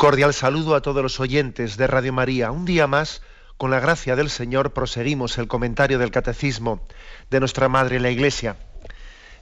[0.00, 2.52] Cordial saludo a todos los oyentes de Radio María.
[2.52, 3.20] Un día más,
[3.58, 6.80] con la gracia del Señor, proseguimos el comentario del Catecismo
[7.28, 8.56] de nuestra Madre la Iglesia.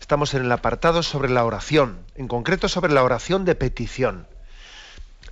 [0.01, 4.27] Estamos en el apartado sobre la oración, en concreto sobre la oración de petición.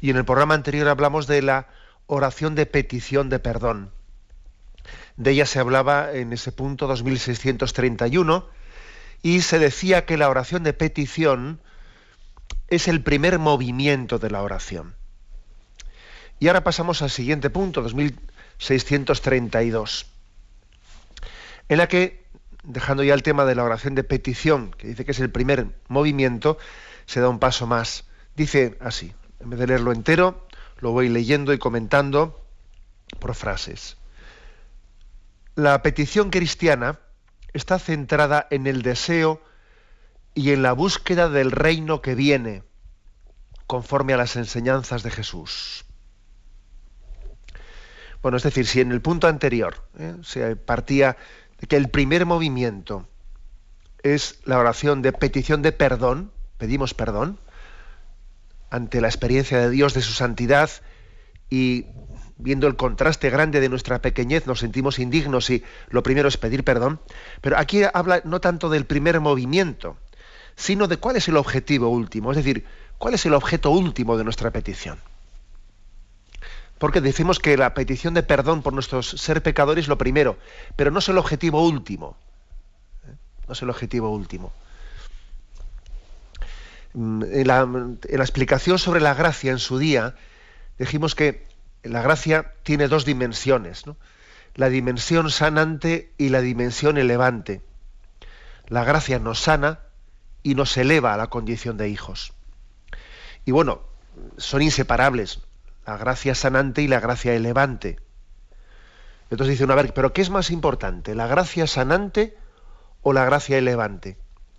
[0.00, 1.70] Y en el programa anterior hablamos de la
[2.06, 3.90] oración de petición de perdón.
[5.16, 8.46] De ella se hablaba en ese punto 2631
[9.24, 11.60] y se decía que la oración de petición
[12.68, 14.94] es el primer movimiento de la oración.
[16.38, 20.06] Y ahora pasamos al siguiente punto, 2632,
[21.68, 22.24] en la que,
[22.62, 25.68] dejando ya el tema de la oración de petición, que dice que es el primer
[25.88, 26.58] movimiento,
[27.06, 28.04] se da un paso más.
[28.34, 30.46] Dice así, en vez de leerlo entero,
[30.78, 32.44] lo voy leyendo y comentando
[33.18, 33.96] por frases.
[35.54, 36.98] La petición cristiana
[37.54, 39.42] está centrada en el deseo
[40.34, 42.62] y en la búsqueda del reino que viene,
[43.66, 45.86] conforme a las enseñanzas de Jesús.
[48.26, 50.16] Bueno, es decir, si en el punto anterior ¿eh?
[50.24, 51.16] se partía
[51.60, 53.06] de que el primer movimiento
[54.02, 57.38] es la oración de petición de perdón, pedimos perdón,
[58.68, 60.68] ante la experiencia de Dios, de su santidad,
[61.50, 61.86] y
[62.36, 66.64] viendo el contraste grande de nuestra pequeñez, nos sentimos indignos y lo primero es pedir
[66.64, 66.98] perdón,
[67.42, 69.98] pero aquí habla no tanto del primer movimiento,
[70.56, 72.64] sino de cuál es el objetivo último, es decir,
[72.98, 74.98] cuál es el objeto último de nuestra petición.
[76.78, 80.38] Porque decimos que la petición de perdón por nuestros ser pecadores es lo primero,
[80.76, 82.16] pero no es el objetivo último.
[83.06, 83.14] ¿eh?
[83.46, 84.52] No es el objetivo último.
[86.92, 90.14] Mm, en la, explicación sobre la gracia en su día,
[90.78, 91.46] dijimos que
[91.82, 93.84] la gracia tiene dos dimensiones,
[94.54, 97.62] la dimensión sanante y la dimensión elevante.
[98.68, 99.80] La gracia nos sana
[100.42, 102.32] y nos eleva a la condición de hijos.
[103.44, 103.82] Y bueno,
[104.38, 105.40] son inseparables
[105.86, 107.98] la gracia sanante y la gracia elevante.
[109.30, 111.14] Entonces dice una vez, pero ¿qué es más importante?
[111.14, 112.36] ¿La gracia sanante
[113.02, 114.18] o la gracia elevante?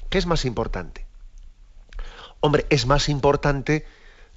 [0.10, 1.06] ¿Qué es más importante?
[2.40, 3.86] Hombre, es más importante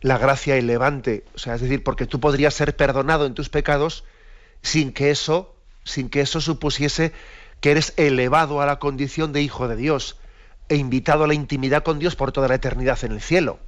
[0.00, 4.05] la gracia elevante, o sea, es decir, porque tú podrías ser perdonado en tus pecados
[4.62, 7.12] sin que eso, sin que eso supusiese
[7.61, 10.17] que eres elevado a la condición de hijo de Dios
[10.69, 13.61] e invitado a la intimidad con Dios por toda la eternidad en el cielo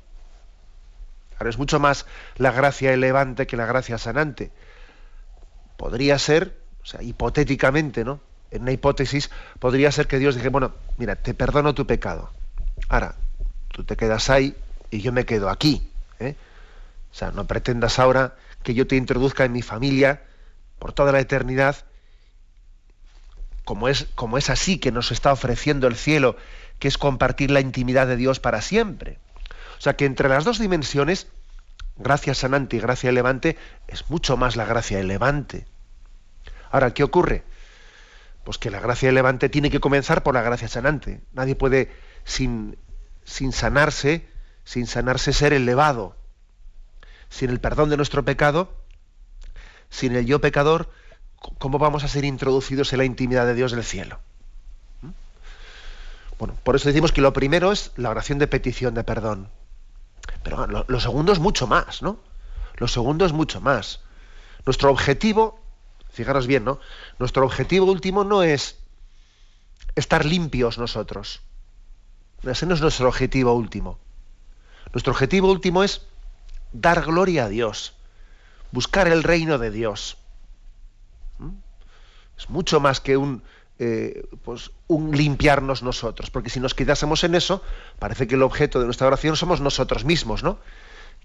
[1.48, 4.50] es mucho más la gracia elevante que la gracia sanante.
[5.76, 8.20] Podría ser, o sea, hipotéticamente, ¿no?
[8.50, 12.31] En una hipótesis, podría ser que Dios dije, bueno, mira, te perdono tu pecado.
[12.88, 13.14] Ahora,
[13.69, 14.54] tú te quedas ahí
[14.91, 15.88] y yo me quedo aquí.
[16.20, 16.36] ¿eh?
[17.10, 20.22] O sea, no pretendas ahora que yo te introduzca en mi familia
[20.78, 21.76] por toda la eternidad,
[23.64, 26.36] como es, como es así que nos está ofreciendo el cielo,
[26.78, 29.19] que es compartir la intimidad de Dios para siempre.
[29.82, 31.26] O sea que entre las dos dimensiones,
[31.97, 33.56] gracia sanante y gracia elevante,
[33.88, 35.66] es mucho más la gracia elevante.
[36.70, 37.43] Ahora, ¿qué ocurre?
[38.44, 41.20] Pues que la gracia elevante tiene que comenzar por la gracia sanante.
[41.32, 41.91] Nadie puede,
[42.22, 42.78] sin,
[43.25, 44.28] sin sanarse,
[44.62, 46.16] sin sanarse, ser elevado.
[47.28, 48.72] Sin el perdón de nuestro pecado,
[49.91, 50.93] sin el yo pecador,
[51.58, 54.20] ¿cómo vamos a ser introducidos en la intimidad de Dios del cielo?
[55.00, 55.08] ¿Mm?
[56.38, 59.49] Bueno, por eso decimos que lo primero es la oración de petición de perdón.
[60.42, 62.19] Pero lo, segundo es mucho más, ¿no?
[62.76, 64.00] Lo segundo es mucho más.
[64.66, 65.60] Nuestro objetivo,
[66.10, 66.80] fijaros bien, ¿no?
[67.19, 68.78] Nuestro objetivo último no es
[69.94, 71.42] estar limpios nosotros.
[72.42, 73.98] Ese no es nuestro objetivo último.
[74.92, 76.02] Nuestro objetivo último es
[76.72, 77.94] dar gloria a Dios,
[78.72, 80.16] buscar el reino de Dios.
[81.38, 81.50] ¿Mm?
[82.36, 83.42] Es mucho más que un,
[83.78, 87.62] eh, pues un limpiarnos nosotros, porque si nos quedásemos en eso,
[87.98, 90.58] parece que el objeto de nuestra oración somos nosotros mismos, ¿no?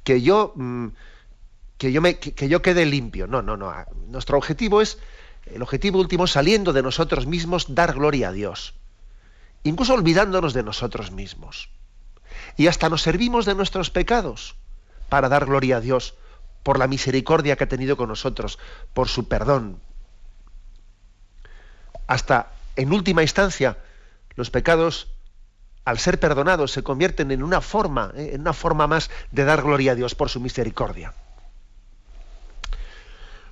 [0.04, 0.88] Que yo, mm,
[1.78, 3.28] que yo, me, que, yo quede limpio.
[3.28, 3.74] No, no, no.
[4.08, 4.98] Nuestro objetivo es,
[5.46, 8.74] el objetivo último, saliendo de nosotros mismos, dar gloria a Dios.
[9.64, 11.70] Incluso olvidándonos de nosotros mismos.
[12.56, 14.56] Y hasta nos servimos de nuestros pecados
[15.10, 16.16] para dar gloria a Dios
[16.64, 18.60] por la misericordia que ha tenido con nosotros,
[18.94, 19.80] por su perdón,
[22.08, 23.78] hasta en última instancia
[24.36, 25.08] los pecados
[25.86, 28.32] al ser perdonados se convierten en una forma, ¿eh?
[28.34, 31.14] en una forma más de dar gloria a Dios por su misericordia.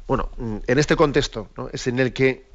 [0.08, 2.46] Bueno, mm, en este contexto es en el que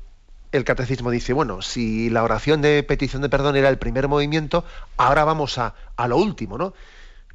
[0.52, 4.64] el catecismo dice, bueno, si la oración de petición de perdón era el primer movimiento,
[4.96, 5.74] ahora vamos a,
[6.08, 6.74] lo último, ¿no?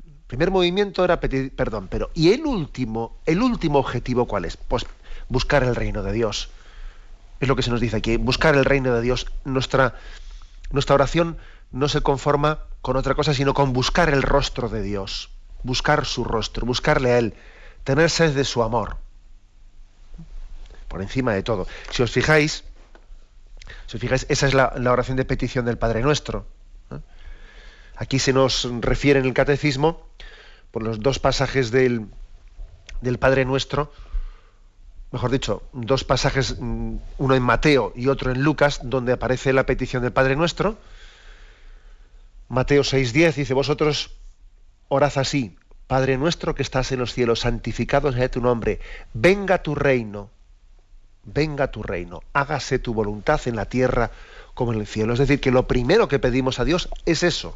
[0.06, 4.58] El primer movimiento era pedir perdón, pero ¿y el último, el último objetivo cuál es?
[4.58, 4.86] Pues
[5.30, 6.50] buscar el reino de Dios.
[7.46, 9.28] Es lo que se nos dice aquí, buscar el reino de Dios.
[9.44, 9.94] Nuestra,
[10.72, 11.38] nuestra oración
[11.72, 15.30] no se conforma con otra cosa, sino con buscar el rostro de Dios,
[15.62, 17.36] buscar su rostro, buscarle a Él,
[17.84, 18.98] tener sed de su amor,
[20.88, 21.68] por encima de todo.
[21.92, 22.64] Si os fijáis,
[23.86, 26.48] si os fijáis, esa es la, oración de petición del Padre Nuestro.
[27.96, 30.08] Aquí se nos refiere en el Catecismo,
[30.72, 32.08] por los dos pasajes del,
[33.02, 33.94] del Padre Nuestro,
[35.16, 39.66] mejor dicho, dos pasajes, mm, uno en Mateo y otro en Lucas, donde aparece la
[39.66, 40.78] petición del Padre Nuestro.
[42.50, 44.12] Mateo 6:10 dice, vosotros
[44.90, 45.58] orad así,
[45.88, 48.82] Padre nuestro que estás en los cielos, santificado sea tu nombre,
[49.14, 50.32] venga tu reino,
[51.24, 54.12] venga tu reino, hágase tu voluntad en la tierra
[54.54, 55.14] como en el cielo.
[55.14, 57.56] Es decir, que lo primero que pedimos a Dios es eso,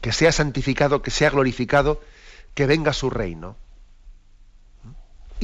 [0.00, 2.00] que sea santificado, que sea glorificado,
[2.54, 3.56] que venga su reino.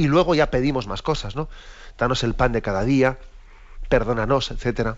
[0.01, 1.51] Y luego ya pedimos más cosas, ¿no?
[1.99, 3.19] Danos el pan de cada día,
[3.91, 4.97] perdónanos, etcétera.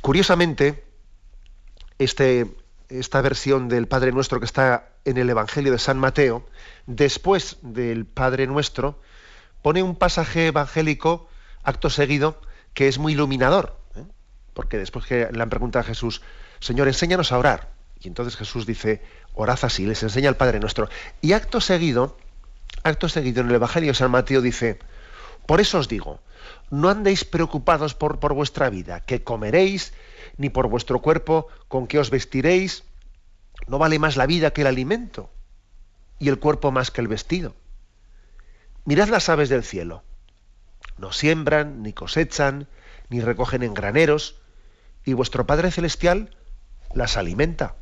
[0.00, 0.84] Curiosamente,
[1.98, 2.46] este,
[2.88, 6.46] esta versión del Padre Nuestro que está en el Evangelio de San Mateo,
[6.86, 9.00] después del Padre Nuestro,
[9.60, 11.28] pone un pasaje evangélico,
[11.64, 12.40] acto seguido,
[12.72, 13.76] que es muy iluminador.
[13.96, 14.04] ¿eh?
[14.52, 16.22] Porque después que le han preguntado a Jesús,
[16.60, 17.74] Señor, enséñanos a orar.
[18.00, 19.02] Y entonces Jesús dice,
[19.34, 20.88] orad así, les enseña el Padre Nuestro.
[21.20, 22.16] Y acto seguido,
[22.82, 24.78] acto seguido en el Evangelio de San Mateo dice,
[25.46, 26.20] por eso os digo,
[26.70, 29.92] no andéis preocupados por, por vuestra vida, que comeréis,
[30.36, 32.84] ni por vuestro cuerpo, con qué os vestiréis.
[33.66, 35.30] No vale más la vida que el alimento,
[36.18, 37.54] y el cuerpo más que el vestido.
[38.84, 40.02] Mirad las aves del cielo.
[40.98, 42.68] No siembran, ni cosechan,
[43.08, 44.40] ni recogen en graneros,
[45.04, 46.36] y vuestro Padre Celestial
[46.94, 47.76] las alimenta.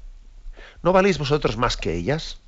[0.82, 2.38] ¿No valéis vosotros más que ellas?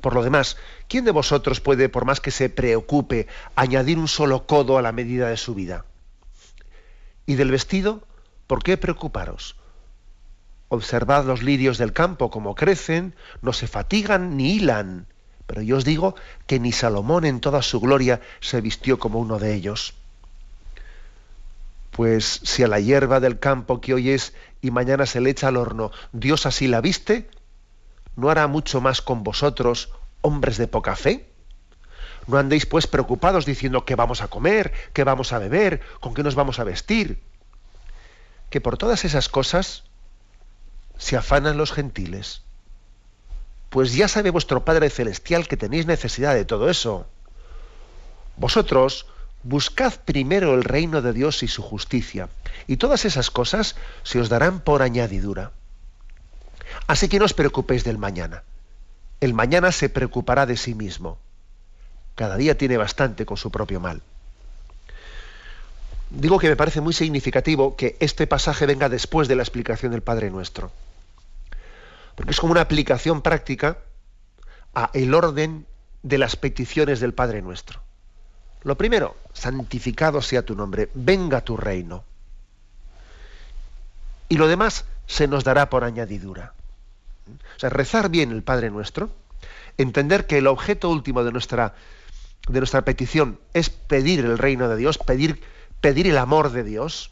[0.00, 3.26] Por lo demás, ¿quién de vosotros puede, por más que se preocupe,
[3.56, 5.86] añadir un solo codo a la medida de su vida?
[7.24, 8.02] ¿Y del vestido?
[8.46, 9.56] ¿Por qué preocuparos?
[10.68, 15.06] Observad los lirios del campo, como crecen, no se fatigan ni hilan.
[15.46, 16.16] Pero yo os digo
[16.46, 19.94] que ni Salomón en toda su gloria se vistió como uno de ellos.
[21.90, 25.48] Pues si a la hierba del campo que hoy es y mañana se le echa
[25.48, 27.28] al horno, Dios así la viste,
[28.16, 29.90] ¿no hará mucho más con vosotros,
[30.22, 31.28] hombres de poca fe?
[32.26, 36.22] No andéis pues preocupados diciendo qué vamos a comer, qué vamos a beber, con qué
[36.22, 37.20] nos vamos a vestir.
[38.48, 39.84] Que por todas esas cosas
[40.96, 42.40] se afanan los gentiles.
[43.68, 47.06] Pues ya sabe vuestro Padre Celestial que tenéis necesidad de todo eso.
[48.38, 49.08] Vosotros
[49.44, 52.28] buscad primero el reino de Dios y su justicia,
[52.66, 55.52] y todas esas cosas se os darán por añadidura.
[56.86, 58.42] Así que no os preocupéis del mañana.
[59.20, 61.18] El mañana se preocupará de sí mismo.
[62.14, 64.02] Cada día tiene bastante con su propio mal.
[66.10, 70.02] Digo que me parece muy significativo que este pasaje venga después de la explicación del
[70.02, 70.70] Padre Nuestro.
[72.14, 73.78] Porque es como una aplicación práctica
[74.74, 75.66] a el orden
[76.02, 77.83] de las peticiones del Padre Nuestro.
[78.64, 82.04] Lo primero, santificado sea tu nombre, venga tu reino.
[84.28, 86.54] Y lo demás se nos dará por añadidura.
[87.56, 89.10] O sea, rezar bien el Padre Nuestro,
[89.76, 91.74] entender que el objeto último de nuestra,
[92.48, 95.42] de nuestra petición es pedir el reino de Dios, pedir,
[95.82, 97.10] pedir el amor de Dios,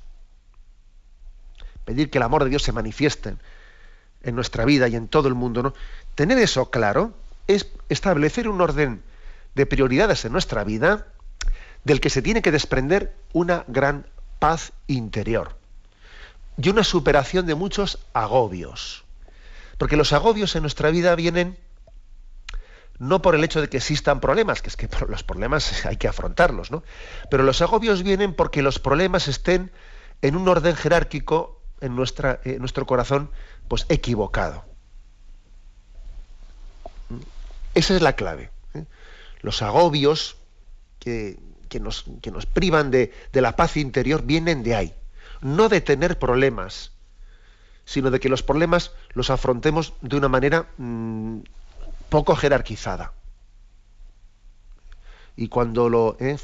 [1.85, 3.37] pedir que el amor de Dios se manifieste
[4.23, 5.75] en nuestra vida y en todo el mundo.
[6.15, 7.13] Tener eso claro
[7.47, 9.03] es establecer un orden
[9.55, 11.12] de prioridades en nuestra vida
[11.85, 14.07] del que se tiene que desprender una gran
[14.39, 15.57] paz interior
[16.57, 19.05] y una superación de muchos agobios.
[19.79, 21.59] Porque los agobios en nuestra vida vienen
[22.99, 26.09] no por el hecho de que existan problemas, que es que los problemas hay que
[26.09, 26.85] afrontarlos, ¿no?
[27.31, 29.73] Pero los agobios vienen porque los problemas estén
[30.21, 33.31] en un orden jerárquico en, nuestra, en nuestro corazón,
[33.67, 34.65] pues equivocado.
[37.75, 38.51] Esa es la clave.
[38.75, 38.85] ¿eh?
[39.41, 40.37] Los agobios
[41.01, 41.39] que,
[41.81, 44.95] nos, que nos, privan de, de la paz interior vienen de ahí.
[45.41, 46.93] No de tener problemas,
[47.85, 51.39] sino de que los problemas los afrontemos de una manera mm,
[52.09, 53.13] poco jerarquizada.
[55.37, 56.37] Y cuando lo, ¿eh?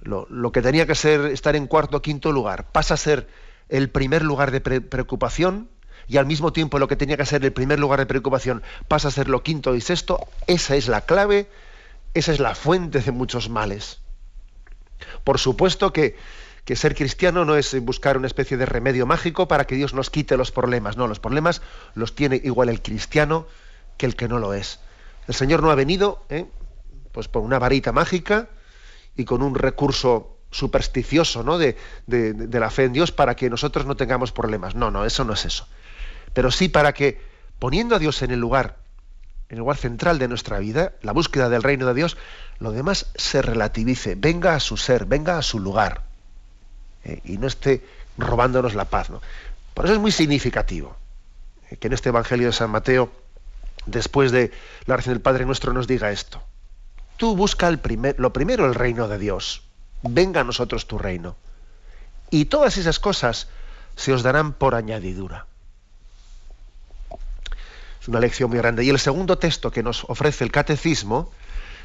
[0.00, 3.28] lo, lo, que tenía que ser estar en cuarto o quinto lugar pasa a ser
[3.68, 5.68] el primer lugar de preocupación
[6.08, 9.08] y al mismo tiempo lo que tenía que ser el primer lugar de preocupación pasa
[9.08, 11.48] a ser lo quinto y sexto, esa es la clave
[12.14, 14.01] esa es la fuente de muchos males.
[15.24, 16.16] Por supuesto que,
[16.74, 20.36] ser cristiano no es buscar una especie de remedio mágico para que Dios nos quite
[20.36, 20.96] los problemas.
[20.96, 21.62] No, los problemas
[21.94, 23.46] los tiene igual el cristiano
[23.96, 24.80] que el que no lo es.
[25.28, 26.46] El Señor no ha venido ¿eh?
[27.12, 28.48] pues por una varita mágica
[29.16, 31.58] y con un recurso supersticioso ¿no?
[31.58, 34.74] de, de la fe en Dios para que nosotros no tengamos problemas.
[34.74, 35.66] No, no, eso no es eso.
[36.32, 37.20] Pero sí para que,
[37.58, 38.81] poniendo a Dios en el lugar
[39.52, 42.16] en el lugar central de nuestra vida, la búsqueda del reino de Dios,
[42.58, 46.04] lo demás se relativice, venga a su ser, venga a su lugar,
[47.04, 47.84] eh, y no esté
[48.16, 49.10] robándonos la paz.
[49.10, 49.20] ¿no?
[49.74, 50.96] Por eso es muy significativo
[51.68, 53.12] eh, que en este Evangelio de San Mateo,
[53.84, 54.52] después de
[54.86, 56.42] la oración del Padre Nuestro, nos diga esto.
[57.18, 59.64] Tú busca el primer, lo primero el reino de Dios,
[60.02, 61.36] venga a nosotros tu reino,
[62.30, 63.48] y todas esas cosas
[63.96, 65.44] se os darán por añadidura.
[68.02, 68.84] Es una lección muy grande.
[68.84, 71.30] Y el segundo texto que nos ofrece el catecismo,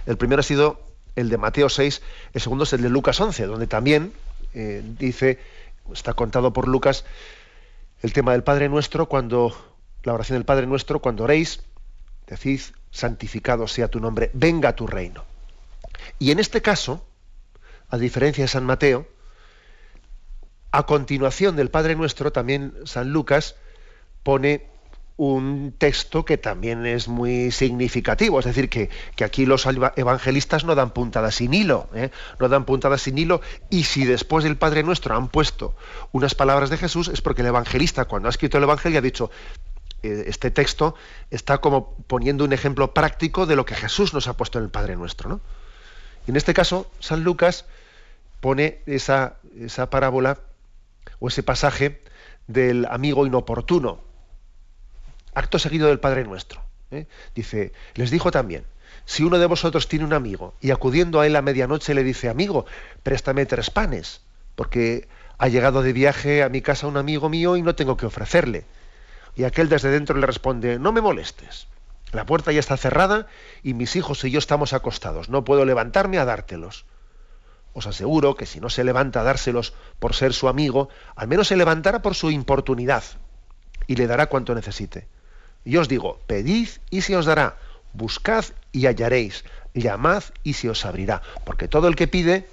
[0.07, 0.81] el primero ha sido
[1.15, 2.01] el de Mateo 6,
[2.33, 4.13] el segundo es el de Lucas 11, donde también
[4.55, 5.38] eh, dice,
[5.93, 7.05] está contado por Lucas,
[8.01, 9.55] el tema del Padre Nuestro, cuando,
[10.01, 11.62] la oración del Padre Nuestro, cuando oréis,
[12.25, 15.24] decid, santificado sea tu nombre, venga tu reino.
[16.17, 17.05] Y en este caso,
[17.89, 19.07] a diferencia de San Mateo,
[20.71, 23.55] a continuación del Padre Nuestro, también San Lucas
[24.24, 24.65] pone
[25.17, 28.89] un texto que también es muy significativo, es decir, que,
[29.24, 32.12] aquí los evangelistas no dan puntadas sin hilo, ¿eh?
[32.39, 35.75] no dan puntadas sin hilo, y si después del Padre Nuestro han puesto
[36.12, 39.31] unas palabras de Jesús, es porque el evangelista, cuando ha escrito el Evangelio, ha dicho,
[40.03, 40.93] eh, este texto
[41.31, 44.69] está como poniendo un ejemplo práctico de lo que Jesús nos ha puesto en el
[44.69, 45.29] Padre Nuestro.
[45.29, 45.41] ¿no?
[46.27, 47.65] Y en este caso, San Lucas
[48.39, 50.38] pone esa, esa parábola
[51.19, 52.01] o ese pasaje
[52.45, 54.06] del amigo inoportuno,
[55.38, 56.63] acto seguido del Padre Nuestro.
[56.89, 57.06] ¿eh?
[57.36, 58.65] Dice, les dijo también,
[59.06, 62.27] si uno de vosotros tiene un amigo y acudiendo a él a medianoche le dice,
[62.27, 62.65] amigo,
[63.03, 64.22] préstame tres panes,
[64.56, 68.08] porque ha llegado de viaje a mi casa un amigo mío y no tengo que
[68.08, 68.65] ofrecerle.
[69.36, 71.67] Y aquel desde dentro le responde, no me molestes.
[72.12, 73.27] La puerta ya está cerrada
[73.62, 75.29] y mis hijos y yo estamos acostados.
[75.29, 76.86] No puedo levantarme a dártelos.
[77.74, 81.50] Os aseguro que si no se levanta a dárselos por ser su amigo, al menos
[81.50, 83.03] se levantará por su importunidad
[83.86, 85.08] y le dará cuanto necesite.
[85.65, 87.57] Y os digo, pedid y se os dará,
[87.93, 92.47] buscad y hallaréis, llamad y se os abrirá, porque todo el que pide,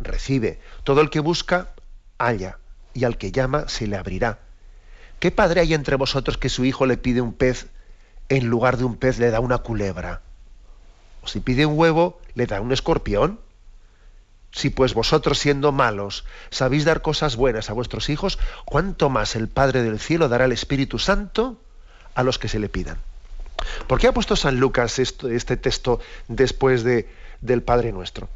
[0.00, 1.70] recibe, todo el que busca,
[2.18, 2.58] halla,
[2.94, 4.38] y al que llama se le abrirá.
[5.18, 7.68] ¿Qué padre hay entre vosotros que su hijo le pide un pez,
[8.28, 10.20] en lugar de un pez le da una culebra?
[11.22, 13.40] O si pide un huevo, le da un escorpión.
[14.52, 19.48] Si pues vosotros siendo malos sabéis dar cosas buenas a vuestros hijos, ¿cuánto más el
[19.48, 21.60] Padre del cielo dará el Espíritu Santo
[22.16, 22.98] a los que se le pidan.
[23.86, 27.08] ¿Por qué ha puesto San Lucas este texto después de,
[27.40, 28.28] del Padre Nuestro?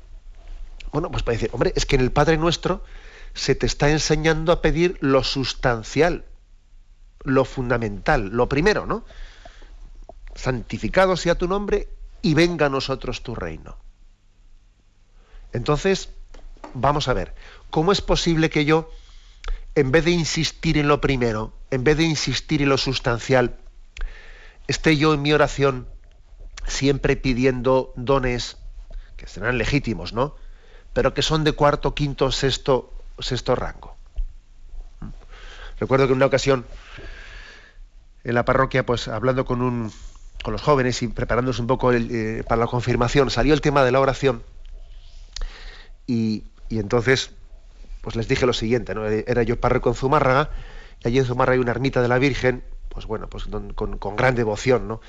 [0.92, 2.84] Bueno, pues para decir, hombre, es que en el Padre Nuestro
[3.34, 6.25] se te está enseñando a pedir lo sustancial,
[7.25, 9.04] lo fundamental, lo primero, ¿no?
[10.34, 11.88] Santificado sea tu nombre
[12.22, 13.76] y venga a nosotros tu reino.
[15.52, 16.10] Entonces,
[16.75, 17.34] vamos a ver,
[17.70, 18.90] ¿cómo es posible que yo,
[19.75, 23.56] en vez de insistir en lo primero, en vez de insistir en lo sustancial,
[24.69, 25.88] esté yo en mi oración
[26.67, 28.59] siempre pidiendo dones
[29.17, 30.35] que serán legítimos, ¿no?
[30.93, 33.97] Pero que son de cuarto, quinto, sexto, sexto rango.
[35.79, 36.64] Recuerdo que en una ocasión
[38.25, 39.93] en la parroquia, pues hablando con un
[40.43, 43.93] con los jóvenes y preparándose un poco eh, para la confirmación, salió el tema de
[43.93, 44.43] la oración
[46.07, 47.31] y, entonces
[48.00, 49.07] pues les dije lo siguiente, ¿no?
[49.07, 50.50] Era yo párroco en Zumárraga
[51.05, 54.35] y allí en Zumárraga hay una ermita de la Virgen pues bueno, pues con, gran
[54.35, 55.00] devoción, ¿no?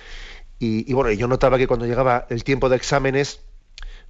[0.59, 3.41] Y, bueno, yo notaba que cuando llegaba el tiempo de exámenes,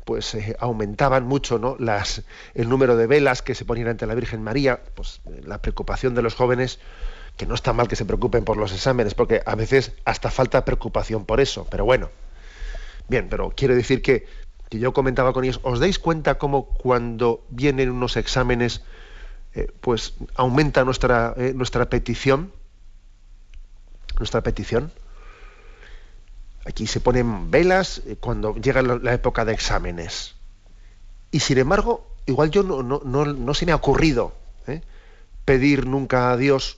[0.03, 1.77] pues eh, aumentaban mucho ¿no?
[1.79, 2.23] Las,
[2.53, 6.13] el número de velas que se ponían ante la Virgen María, pues eh, la preocupación
[6.13, 6.79] de los jóvenes,
[7.37, 10.65] que no está mal que se preocupen por los exámenes, porque a veces hasta falta
[10.65, 12.09] preocupación por eso, pero bueno.
[13.07, 14.25] Bien, pero quiero decir que,
[14.69, 18.83] que yo comentaba con ellos, ¿os dais cuenta cómo cuando vienen unos exámenes,
[19.53, 22.51] eh, pues aumenta nuestra, nuestra petición?
[24.21, 24.91] Nuestra petición.
[26.65, 30.35] Aquí se ponen velas eh, cuando llega la época de exámenes.
[31.31, 34.33] Y sin embargo, igual yo no, no, no, se me ha ocurrido
[34.67, 34.81] ¿eh?
[35.43, 36.77] pedir nunca a Dios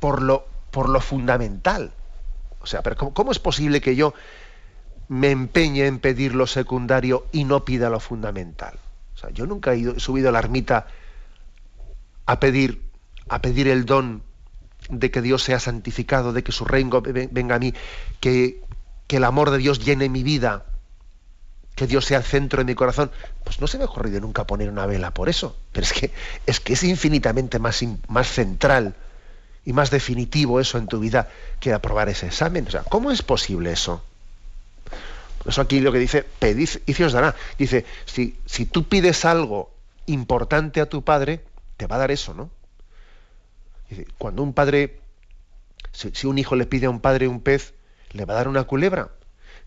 [0.00, 1.92] por lo, por lo fundamental.
[2.60, 4.14] O sea, pero ¿cómo, es posible que yo
[5.08, 8.78] me empeñe en pedir lo secundario y no pida lo fundamental?
[9.14, 10.86] O sea, yo nunca he, ido, he subido a la ermita
[12.24, 12.82] a pedir,
[13.28, 14.22] a pedir el don
[14.88, 17.74] de que Dios sea santificado, de que su reino venga a mí,
[18.20, 18.62] que,
[19.06, 20.64] que el amor de Dios llene mi vida,
[21.74, 23.10] que Dios sea el centro de mi corazón,
[23.44, 25.56] pues no se me ha ocurrido nunca poner una vela por eso.
[25.72, 26.10] Pero es que
[26.44, 28.96] es, que es infinitamente más, más central
[29.64, 31.28] y más definitivo eso en tu vida
[31.60, 32.66] que aprobar ese examen.
[32.66, 34.02] O sea, ¿cómo es posible eso?
[35.46, 37.36] Eso aquí lo que dice, pedid y os dará.
[37.58, 39.70] Dice, si, si tú pides algo
[40.06, 41.44] importante a tu padre,
[41.76, 42.50] te va a dar eso, ¿no?
[44.18, 45.00] Cuando un padre,
[45.92, 47.74] si, un hijo le pide a un padre un pez,
[48.12, 49.10] le va a dar una culebra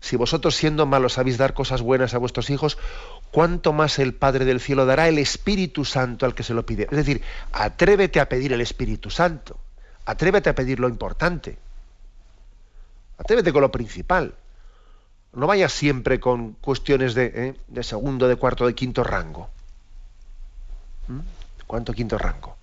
[0.02, 2.76] si vosotros siendo malos sabéis dar cosas buenas a vuestros hijos,
[3.30, 6.88] ¿cuánto más el Padre del Cielo dará el Espíritu Santo al que se lo pide?
[6.90, 9.56] Es decir, atrévete a pedir el Espíritu Santo,
[10.04, 11.56] atrévete a pedir lo importante,
[13.16, 14.34] atrévete con lo principal.
[15.34, 17.82] No vayas siempre con cuestiones de, ¿eh?
[17.84, 19.50] segundo, de cuarto, de quinto rango.
[21.06, 21.20] ¿Mm?
[21.68, 22.56] ¿Cuánto quinto rango?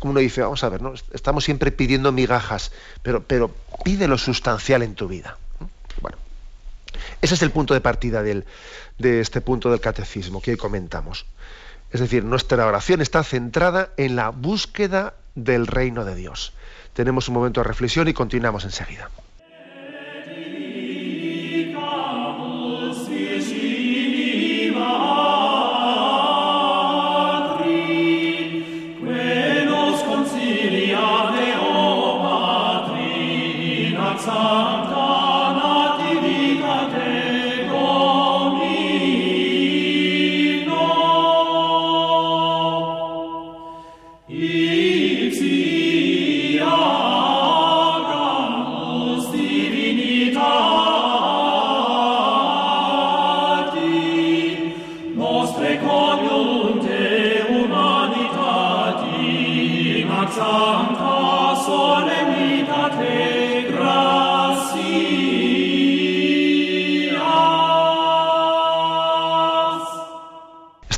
[0.00, 0.80] Como uno dice, vamos a ver,
[1.12, 3.54] estamos siempre pidiendo migajas, pero, pero
[3.84, 5.38] pide lo sustancial en tu vida.
[6.00, 6.18] Bueno,
[7.20, 11.26] ese es el punto de partida de este punto del catecismo que hoy comentamos.
[11.92, 16.54] Es decir, nuestra oración está centrada en la búsqueda del reino de Dios.
[16.94, 19.10] Tenemos un momento de reflexión y continuamos enseguida.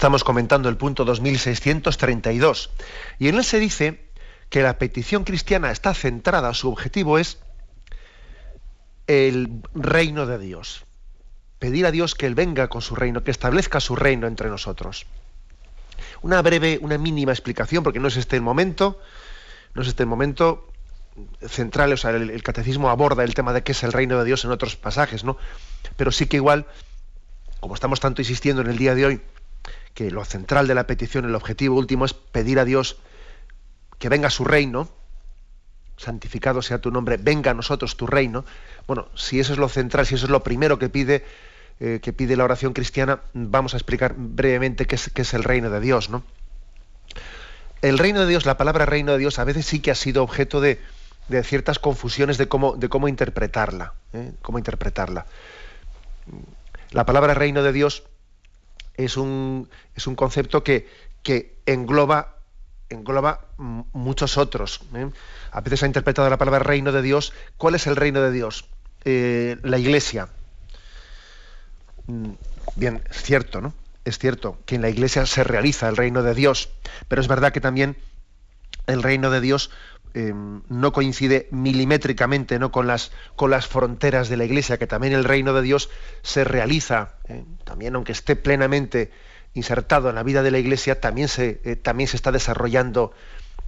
[0.02, 2.70] Estamos comentando el punto 2632
[3.20, 4.04] y en él se dice
[4.48, 7.38] que la petición cristiana está centrada, su objetivo es
[9.06, 10.86] el reino de Dios.
[11.60, 15.06] Pedir a Dios que Él venga con su reino, que establezca su reino entre nosotros.
[16.20, 19.00] Una breve, una mínima explicación, porque no es este el momento,
[19.74, 20.68] no es este el momento
[21.46, 24.24] central, o sea, el, el, catecismo aborda el tema de qué es el reino de
[24.24, 25.36] Dios en otros pasajes, ¿no?
[25.96, 26.66] Pero sí que igual,
[27.60, 29.22] como estamos tanto insistiendo en el día de hoy,
[29.94, 32.98] que lo central de la petición, el objetivo último es pedir a Dios
[33.98, 34.88] que venga su reino,
[35.96, 38.44] santificado sea tu nombre, venga a nosotros tu reino.
[38.86, 41.24] Bueno, si eso es lo central, si eso es lo primero que pide,
[41.80, 45.44] eh, que pide la oración cristiana, vamos a explicar brevemente qué es, qué es el
[45.44, 46.24] reino de Dios, ¿no?
[47.82, 50.22] El reino de Dios, la palabra reino de Dios, a veces sí que ha sido
[50.22, 50.80] objeto de,
[51.28, 54.32] de ciertas confusiones de cómo, de cómo interpretarla, ¿eh?
[54.42, 55.26] cómo interpretarla.
[56.90, 58.04] La palabra reino de Dios
[58.96, 60.88] es un, es un concepto que,
[61.22, 62.36] que engloba,
[62.88, 64.80] engloba muchos otros.
[64.94, 65.10] ¿eh?
[65.50, 67.32] A veces ha interpretado la palabra reino de Dios.
[67.56, 68.66] ¿Cuál es el reino de Dios?
[69.04, 70.28] Eh, la iglesia.
[72.06, 72.32] Mm,
[72.76, 73.74] bien, es cierto, ¿no?
[74.04, 76.70] Es cierto que en la iglesia se realiza el reino de Dios,
[77.08, 77.96] pero es verdad que también
[78.86, 79.70] el reino de Dios
[80.14, 82.70] Em, no coincide milimétricamente ¿no?
[82.70, 85.88] con, las, con las fronteras de la Iglesia, que también el reino de Dios
[86.20, 87.44] se realiza, ¿eh?
[87.64, 89.10] también aunque esté plenamente
[89.54, 93.12] insertado en la vida de la Iglesia, también se, eh, también se está desarrollando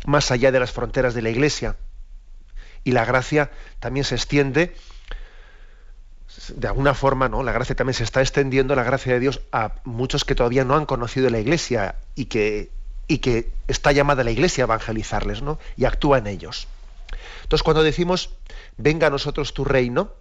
[0.04, 1.76] más allá de las fronteras de la Iglesia.
[2.85, 4.74] Y la gracia también se extiende,
[6.54, 7.42] de alguna forma, ¿no?
[7.42, 10.76] La gracia también se está extendiendo, la gracia de Dios, a muchos que todavía no
[10.76, 12.70] han conocido la Iglesia y que
[13.06, 15.58] y que está llamada la iglesia a evangelizarles, ¿no?
[15.76, 16.68] Y actúa en ellos.
[17.42, 18.30] Entonces, cuando decimos,
[18.76, 20.12] venga a nosotros tu reino,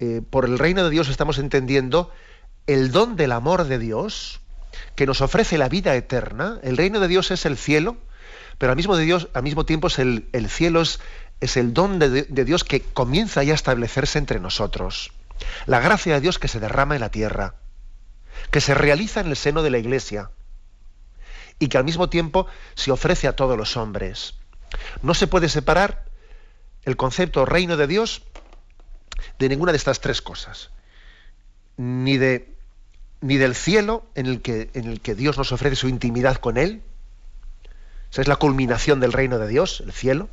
[0.00, 2.10] eh, por el reino de Dios estamos entendiendo
[2.66, 4.40] el don del amor de Dios,
[4.96, 6.58] que nos ofrece la vida eterna.
[6.62, 7.96] El reino de Dios es el cielo,
[8.58, 11.00] pero al mismo, tiempo es el, el cielo es,
[11.40, 15.12] es, el don de, de Dios que comienza ya a establecerse entre nosotros.
[15.66, 17.54] La gracia de Dios que se derrama en la tierra,
[18.50, 20.30] que se realiza en el seno de la iglesia
[21.58, 24.34] y que al mismo tiempo se ofrece a todos los hombres.
[25.02, 26.04] No se puede separar
[26.84, 28.22] el concepto reino de Dios
[29.38, 30.70] de ninguna de estas tres cosas.
[31.76, 32.54] Ni, de,
[33.20, 36.56] ni del cielo en el, que, en el que Dios nos ofrece su intimidad con
[36.56, 36.82] Él.
[38.10, 40.28] Esa es la culminación del reino de Dios, el cielo.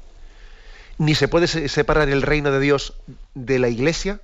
[0.97, 2.93] Ni se puede separar el reino de Dios
[3.33, 4.21] de la iglesia.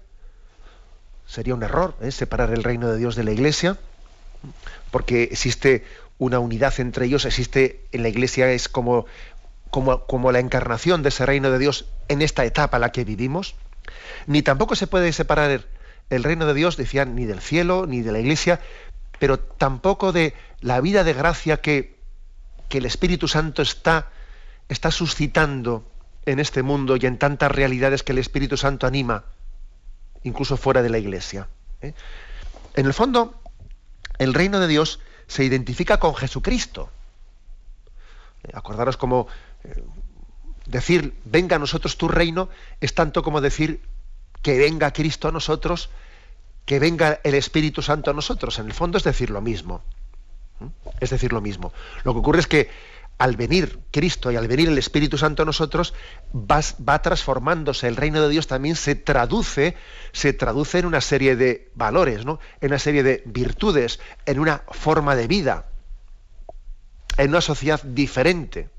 [1.26, 2.12] Sería un error ¿eh?
[2.12, 3.78] separar el reino de Dios de la iglesia,
[4.92, 5.86] porque existe
[6.18, 9.06] una unidad entre ellos, existe en la Iglesia, es como,
[9.70, 13.04] como, como la encarnación de ese reino de Dios en esta etapa en la que
[13.04, 13.56] vivimos,
[14.26, 15.66] ni tampoco se puede separar
[16.10, 18.60] el reino de Dios, decían, ni del cielo, ni de la iglesia,
[19.20, 21.98] pero tampoco de la vida de gracia que,
[22.70, 24.10] que el Espíritu Santo está,
[24.70, 25.90] está suscitando
[26.26, 29.24] en este mundo y en tantas realidades que el Espíritu Santo anima,
[30.24, 31.48] incluso fuera de la iglesia.
[31.82, 31.94] ¿eh?
[32.76, 33.42] En el fondo,
[34.18, 36.90] el reino de Dios se identifica con Jesucristo.
[38.44, 39.28] Eh, acordaros como
[39.64, 39.84] eh,
[40.66, 42.50] decir, venga a nosotros tu reino,
[42.82, 43.82] es tanto como decir
[44.42, 45.90] que venga Cristo a nosotros,
[46.66, 48.60] que venga el Espíritu Santo a nosotros.
[48.60, 49.82] En el fondo es decir lo mismo.
[51.00, 51.72] Es decir lo mismo.
[52.04, 52.70] Lo que ocurre es que
[53.18, 55.94] al venir Cristo y al venir el Espíritu Santo a nosotros,
[56.34, 57.88] va, transformándose.
[57.88, 59.76] El reino de Dios también se traduce,
[60.12, 62.40] se traduce en una serie de valores, ¿no?
[62.62, 65.66] en una serie de virtudes, en una forma de vida,
[67.18, 68.70] en una sociedad diferente,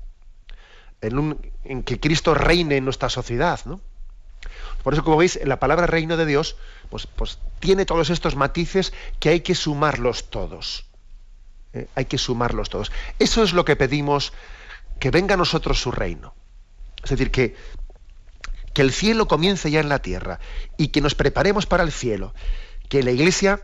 [1.01, 3.59] en, un, en que Cristo reine en nuestra sociedad.
[3.65, 3.81] ¿no?
[4.83, 6.55] Por eso, como veis, la palabra reino de Dios
[6.89, 10.88] pues, pues tiene todos estos matices que hay que sumarlos todos.
[11.73, 11.87] ¿Eh?
[11.95, 12.91] Hay que sumarlos todos.
[13.19, 14.33] Eso es lo que pedimos,
[14.99, 16.33] que venga a nosotros su reino.
[17.03, 17.55] Es decir, que,
[18.73, 20.39] que el cielo comience ya en la tierra
[20.77, 22.33] y que nos preparemos para el cielo.
[22.89, 23.61] Que la iglesia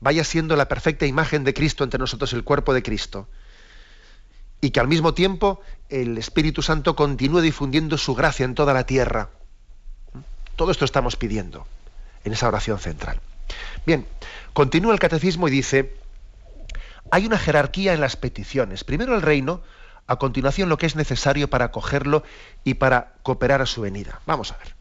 [0.00, 3.28] vaya siendo la perfecta imagen de Cristo entre nosotros, el cuerpo de Cristo.
[4.60, 8.84] Y que al mismo tiempo el Espíritu Santo continúe difundiendo su gracia en toda la
[8.84, 9.30] tierra.
[10.56, 11.66] Todo esto estamos pidiendo
[12.24, 13.20] en esa oración central.
[13.86, 14.06] Bien,
[14.52, 15.94] continúa el catecismo y dice,
[17.10, 18.84] hay una jerarquía en las peticiones.
[18.84, 19.62] Primero el reino,
[20.06, 22.24] a continuación lo que es necesario para acogerlo
[22.64, 24.20] y para cooperar a su venida.
[24.26, 24.74] Vamos a ver.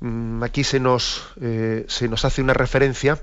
[0.00, 3.22] Mm, aquí se nos, eh, se nos hace una referencia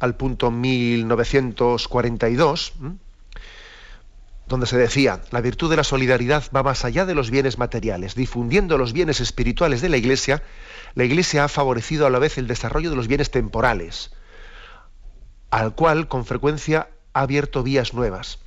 [0.00, 2.74] al punto 1942
[4.48, 8.14] donde se decía, la virtud de la solidaridad va más allá de los bienes materiales.
[8.14, 10.42] Difundiendo los bienes espirituales de la Iglesia,
[10.94, 14.10] la Iglesia ha favorecido a la vez el desarrollo de los bienes temporales,
[15.50, 18.38] al cual con frecuencia ha abierto vías nuevas.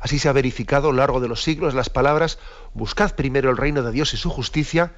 [0.00, 2.38] Así se ha verificado a lo largo de los siglos las palabras,
[2.72, 4.92] buscad primero el reino de Dios y su justicia,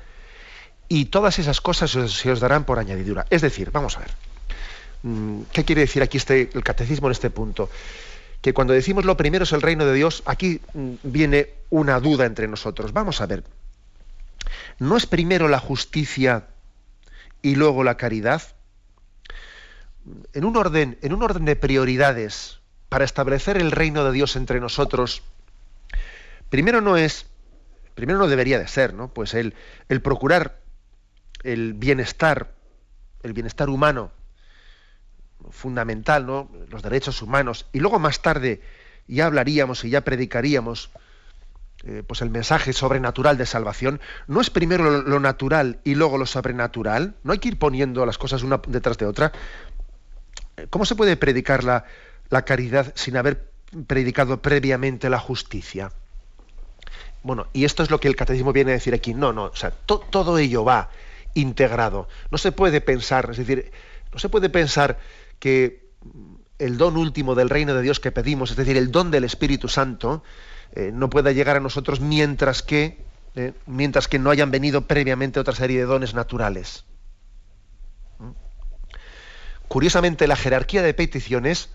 [0.88, 3.26] y todas esas cosas se os darán por añadidura.
[3.30, 4.10] Es decir, vamos a ver,
[5.02, 7.68] mm, ¿qué quiere decir aquí este, el catecismo en este punto?
[8.42, 12.26] que cuando decimos lo primero es el reino de Dios, aquí mm, viene una duda
[12.26, 12.92] entre nosotros.
[12.92, 13.44] Vamos a ver.
[14.78, 16.48] ¿No es primero la justicia
[17.40, 18.42] y luego la caridad?
[20.32, 24.60] En un orden, en un orden de prioridades para establecer el reino de Dios entre
[24.60, 25.22] nosotros,
[26.50, 27.26] primero no es,
[27.94, 29.08] primero no debería de ser, ¿no?
[29.08, 29.54] Pues el,
[29.88, 30.62] el procurar
[31.42, 32.52] el bienestar,
[33.22, 34.10] el bienestar humano
[35.50, 36.48] fundamental, ¿no?
[36.70, 38.60] los derechos humanos, y luego más tarde
[39.08, 40.90] ya hablaríamos y ya predicaríamos
[41.84, 46.26] eh, pues el mensaje sobrenatural de salvación, ¿no es primero lo, natural y luego lo
[46.26, 47.16] sobrenatural?
[47.24, 49.32] ¿No hay que ir poniendo las cosas una detrás de otra?
[50.70, 51.84] ¿Cómo se puede predicar la,
[52.44, 53.50] caridad sin haber
[53.86, 55.92] predicado previamente la justicia?
[57.22, 59.14] Bueno, y esto es lo que el catecismo viene a decir aquí.
[59.14, 60.90] No, no, o sea, todo ello va
[61.34, 62.08] integrado.
[62.30, 63.70] No se puede pensar, es decir,
[64.12, 64.98] no se puede pensar
[65.38, 65.82] que
[66.58, 69.68] el don último del reino de Dios que pedimos, es decir, el don del Espíritu
[69.68, 70.22] Santo,
[70.74, 75.40] eh, no pueda llegar a nosotros mientras que, eh, mientras que no hayan venido previamente
[75.40, 76.84] otra serie de dones naturales.
[79.72, 81.70] Curiosamente, la jerarquía de peticiones,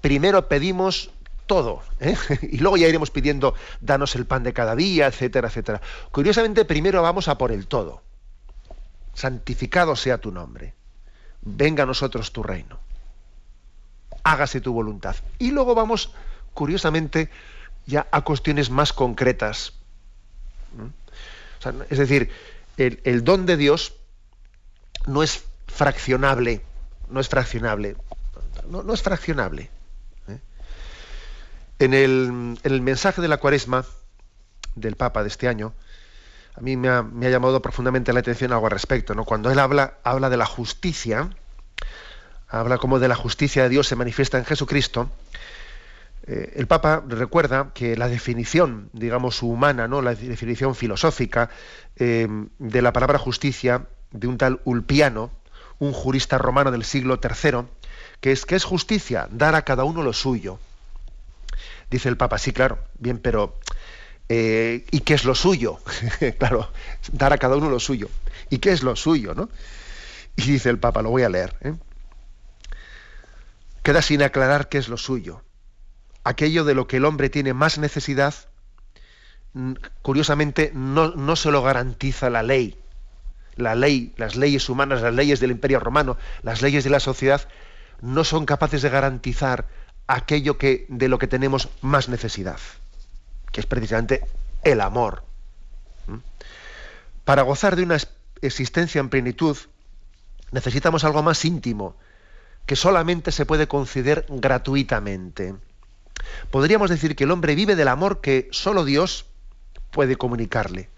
[0.00, 1.10] primero pedimos
[1.46, 2.16] todo, ¿eh?
[2.52, 5.80] y luego ya iremos pidiendo, danos el pan de cada día, etcétera, etcétera.
[6.10, 8.02] Curiosamente, primero vamos a por el todo.
[9.14, 10.74] Santificado sea tu nombre.
[11.40, 12.84] Venga a nosotros tu reino
[14.24, 15.14] hágase tu voluntad.
[15.38, 16.10] Y luego vamos,
[16.54, 17.30] curiosamente,
[17.86, 19.74] ya a cuestiones más concretas.
[21.88, 22.30] es decir,
[22.76, 23.94] el, don de Dios
[25.06, 26.62] no es fraccionable,
[27.08, 27.96] no es fraccionable,
[28.68, 29.70] no, es fraccionable.
[30.28, 30.38] ¿eh?
[31.78, 33.84] En, el, mensaje de la cuaresma
[34.74, 35.72] del Papa de este año,
[36.56, 39.14] a mí me ha, me ha, llamado profundamente la atención algo al respecto.
[39.14, 39.24] ¿no?
[39.24, 41.30] Cuando él habla, habla de la justicia,
[42.48, 45.10] habla como de la justicia de Dios se manifiesta en Jesucristo,
[46.26, 50.00] eh, el Papa recuerda que la definición, digamos, humana, ¿no?
[50.00, 51.50] la definición filosófica
[51.96, 52.26] eh,
[52.58, 55.30] de la palabra justicia de un tal Ulpiano,
[55.78, 57.66] un jurista romano del siglo III,
[58.20, 60.58] que es que es justicia, dar a cada uno lo suyo.
[61.90, 63.58] Dice el Papa, sí, claro, bien, pero
[64.28, 65.78] eh, ¿y qué es lo suyo?
[66.38, 66.70] claro,
[67.12, 68.08] dar a cada uno lo suyo.
[68.50, 69.34] ¿Y qué es lo suyo?
[69.34, 69.48] ¿no?
[70.36, 71.56] Y dice el Papa, lo voy a leer.
[71.60, 71.74] ¿eh?
[73.84, 75.42] queda sin aclarar qué es lo suyo.
[76.24, 78.34] Aquello de lo que el hombre tiene más necesidad,
[80.02, 82.76] curiosamente, no, se lo garantiza la ley.
[83.56, 87.48] La ley, las leyes humanas, las leyes del Imperio Romano, las leyes de la sociedad,
[88.00, 89.66] no son capaces de garantizar
[90.06, 92.58] aquello que, de lo que tenemos más necesidad,
[93.52, 94.22] que es precisamente
[94.62, 95.24] el amor.
[96.06, 96.18] ¿Mm?
[97.24, 97.98] Para gozar de una
[98.42, 99.56] existencia en plenitud,
[100.50, 101.96] necesitamos algo más íntimo,
[102.66, 105.54] que solamente se puede conceder gratuitamente.
[106.50, 109.26] Podríamos decir que el hombre vive del amor que solo Dios
[109.90, 110.88] puede comunicarle.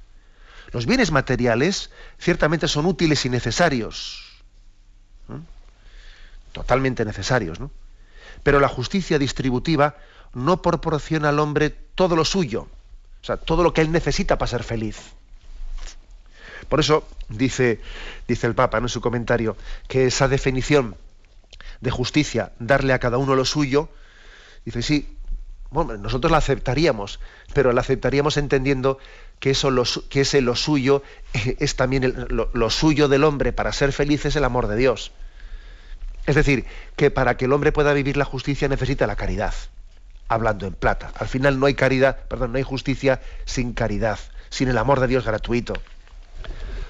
[0.72, 4.22] Los bienes materiales ciertamente son útiles y necesarios,
[6.52, 7.70] totalmente necesarios, ¿no?
[8.42, 9.96] Pero la justicia distributiva
[10.34, 12.68] no proporciona al hombre todo lo suyo,
[13.22, 14.98] o sea, todo lo que él necesita para ser feliz.
[16.68, 17.80] Por eso dice,
[18.26, 19.56] dice el Papa en su comentario
[19.88, 20.96] que esa definición
[21.80, 23.88] de justicia, darle a cada uno lo suyo,
[24.64, 25.15] dice, sí,
[25.70, 27.20] bueno, nosotros la aceptaríamos,
[27.52, 28.98] pero la aceptaríamos entendiendo
[29.40, 31.02] que, eso lo, que ese lo suyo
[31.58, 35.12] es también lo, suyo del hombre para ser feliz es el amor de Dios.
[36.26, 36.64] Es decir,
[36.96, 39.54] que para que el hombre pueda vivir la justicia necesita la caridad,
[40.28, 41.12] hablando en plata.
[41.18, 44.18] Al final no hay caridad, perdón, no hay justicia sin caridad,
[44.50, 45.74] sin el amor de Dios gratuito.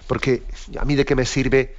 [0.07, 0.43] Porque
[0.79, 1.75] a mí de qué me sirve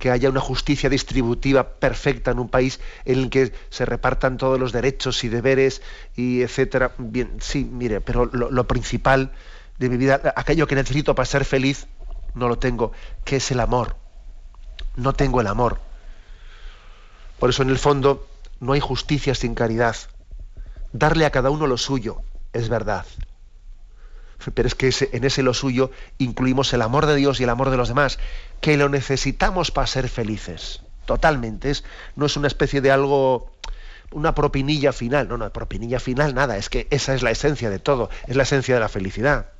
[0.00, 4.58] que haya una justicia distributiva perfecta en un país en el que se repartan todos
[4.58, 5.82] los derechos y deberes
[6.16, 6.92] y etcétera.
[6.96, 9.32] Bien, sí, mire, pero lo, principal
[9.78, 11.86] de mi vida, aquello que necesito para ser feliz,
[12.34, 12.92] no lo tengo,
[13.24, 13.96] que es el amor.
[14.96, 15.78] No tengo el amor.
[17.38, 18.26] Por eso en el fondo
[18.58, 19.96] no hay justicia sin caridad.
[20.94, 22.22] Darle a cada uno lo suyo,
[22.54, 23.04] es verdad.
[24.54, 27.68] Pero es que en ese lo suyo incluimos el amor de Dios y el amor
[27.68, 28.18] de los demás,
[28.60, 30.82] que lo necesitamos para ser felices.
[31.06, 31.70] Totalmente.
[31.70, 31.84] Es,
[32.16, 33.50] no es una especie de algo,
[34.12, 35.28] una propinilla final.
[35.28, 36.56] No, no, propinilla final, nada.
[36.56, 38.10] Es que esa es la esencia de todo.
[38.26, 39.50] Es la esencia de la felicidad.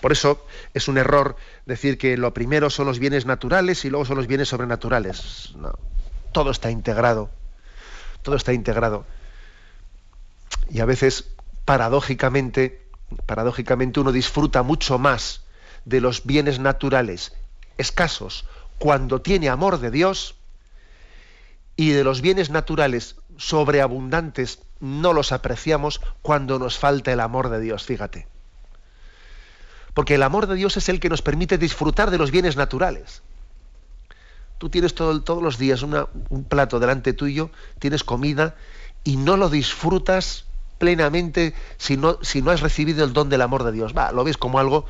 [0.00, 4.04] Por eso es un error decir que lo primero son los bienes naturales y luego
[4.04, 5.52] son los bienes sobrenaturales.
[5.56, 5.72] No.
[6.32, 7.30] Todo está integrado.
[8.22, 9.06] Todo está integrado.
[10.70, 11.24] Y a veces
[11.64, 12.86] paradójicamente,
[13.26, 15.42] paradójicamente uno disfruta mucho más
[15.88, 17.32] de los bienes naturales
[17.78, 18.44] escasos
[18.78, 20.34] cuando tiene amor de Dios
[21.76, 27.60] y de los bienes naturales sobreabundantes no los apreciamos cuando nos falta el amor de
[27.60, 28.26] Dios, fíjate.
[29.94, 33.22] Porque el amor de Dios es el que nos permite disfrutar de los bienes naturales.
[34.58, 38.56] Tú tienes todos los días un plato delante tuyo, tienes comida
[39.04, 40.44] y no lo disfrutas
[40.78, 43.96] plenamente si no, si no has recibido el don del amor de Dios.
[43.96, 44.84] Va, lo ves como algo.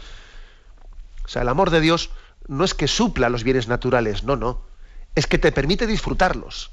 [1.29, 2.09] O sea, el amor de Dios
[2.47, 4.63] no es que supla los bienes naturales, no, no.
[5.15, 6.71] Es que te permite disfrutarlos.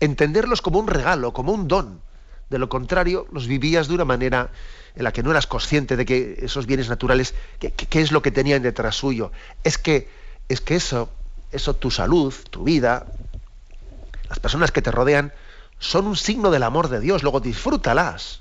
[0.00, 2.00] Entenderlos como un regalo, como un don.
[2.50, 4.50] De lo contrario, los vivías de una manera
[4.96, 8.32] en la que no eras consciente de que esos bienes naturales, qué es lo que
[8.32, 9.30] tenían detrás suyo.
[9.62, 10.08] Es que,
[10.48, 11.08] es que eso,
[11.52, 13.06] eso, tu salud, tu vida,
[14.28, 15.32] las personas que te rodean,
[15.78, 18.40] son un signo del amor de Dios, luego disfrútalas.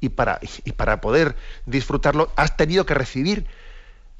[0.00, 3.46] Y para, y para poder disfrutarlo has tenido que recibir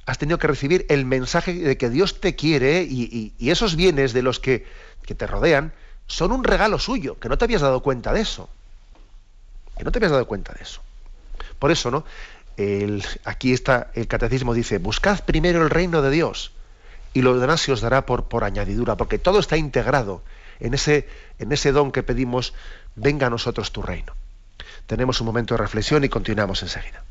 [0.06, 4.22] has tenido que recibir el mensaje de que Dios te quiere y, esos bienes de
[4.22, 4.66] los que,
[5.04, 5.72] que, te rodean
[6.06, 8.48] son un regalo suyo, que no te habías dado cuenta de eso.
[9.76, 10.82] Que no te habías dado cuenta de eso.
[11.58, 12.04] Por eso, ¿no?
[13.24, 16.52] Aquí está el catecismo dice, buscad primero el reino de Dios
[17.14, 20.22] y lo demás se os dará por, por añadidura, porque todo está integrado
[20.60, 22.54] en ese, en ese don que pedimos,
[22.94, 24.14] venga a nosotros tu reino.
[24.86, 27.04] Tenemos un momento de reflexión y continuamos enseguida.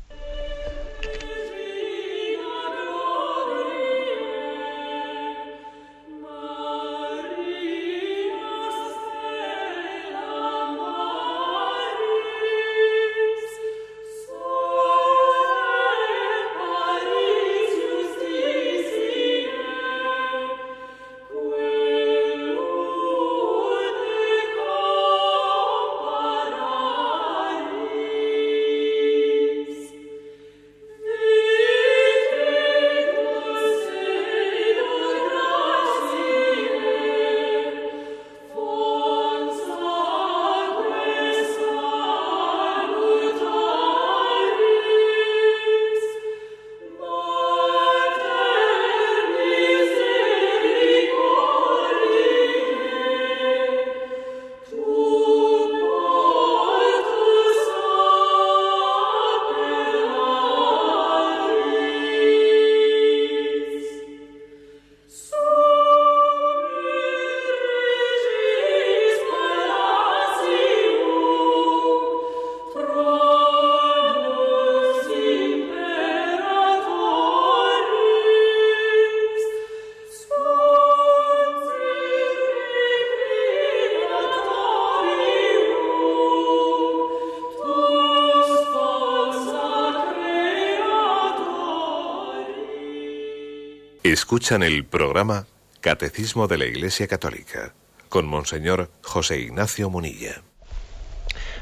[94.32, 95.44] Escuchan el programa
[95.82, 97.74] Catecismo de la Iglesia Católica
[98.08, 100.40] con Monseñor José Ignacio Munilla.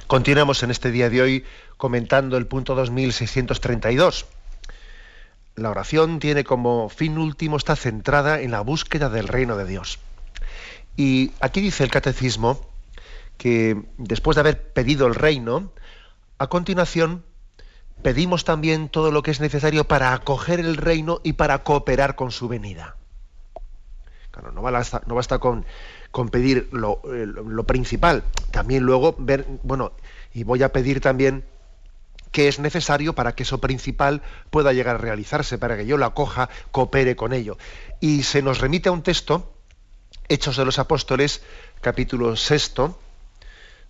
[0.07, 1.45] Continuamos en este día de hoy
[1.77, 4.27] comentando el punto 2632.
[5.57, 9.99] La oración tiene como fin último, está centrada en la búsqueda del reino de Dios.
[10.97, 12.71] Y aquí dice el catecismo
[13.37, 15.73] que después de haber pedido el reino,
[16.39, 17.25] a continuación
[18.03, 22.31] pedimos también todo lo que es necesario para acoger el reino y para cooperar con
[22.31, 22.97] su venida.
[24.31, 25.65] Claro, no basta, con,
[26.31, 29.93] pedir lo, eh, lo, principal, también luego ver, bueno,
[30.33, 31.45] y voy a pedir también
[32.31, 36.07] qué es necesario para que eso principal pueda llegar a realizarse, para que yo lo
[36.07, 37.59] acoja, coopere con ello.
[37.99, 39.53] Y se nos remite a un texto,
[40.29, 41.43] Hechos de los Apóstoles,
[41.81, 43.01] capítulo sexto,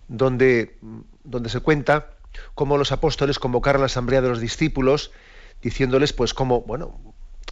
[0.07, 0.77] donde,
[1.23, 2.15] donde se cuenta
[2.55, 5.11] cómo los apóstoles convocaron la asamblea de los discípulos,
[5.61, 6.99] diciéndoles, pues, cómo, bueno,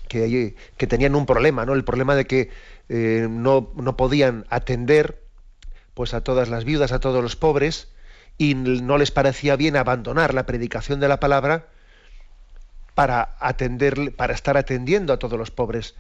[0.09, 1.73] que, que tenían un problema, ¿no?
[1.73, 2.49] El problema de que
[2.89, 5.21] eh, no, no, podían atender
[5.93, 7.89] pues a todas las viudas, a todos los pobres,
[8.37, 11.67] y no les parecía bien abandonar la predicación de la palabra
[12.95, 15.95] para atender, para estar atendiendo a todos los pobres,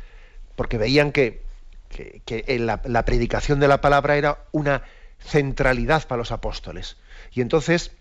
[0.55, 1.43] porque veían que,
[1.89, 4.83] que, la, la predicación de la palabra era una
[5.19, 6.97] centralidad para los apóstoles.
[7.31, 7.91] Y entonces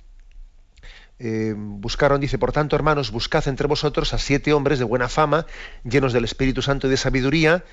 [1.19, 5.47] eh, buscaron, dice, por tanto, hermanos, buscad entre vosotros a siete hombres de buena fama,
[5.85, 7.65] llenos del Espíritu Santo y de sabiduría,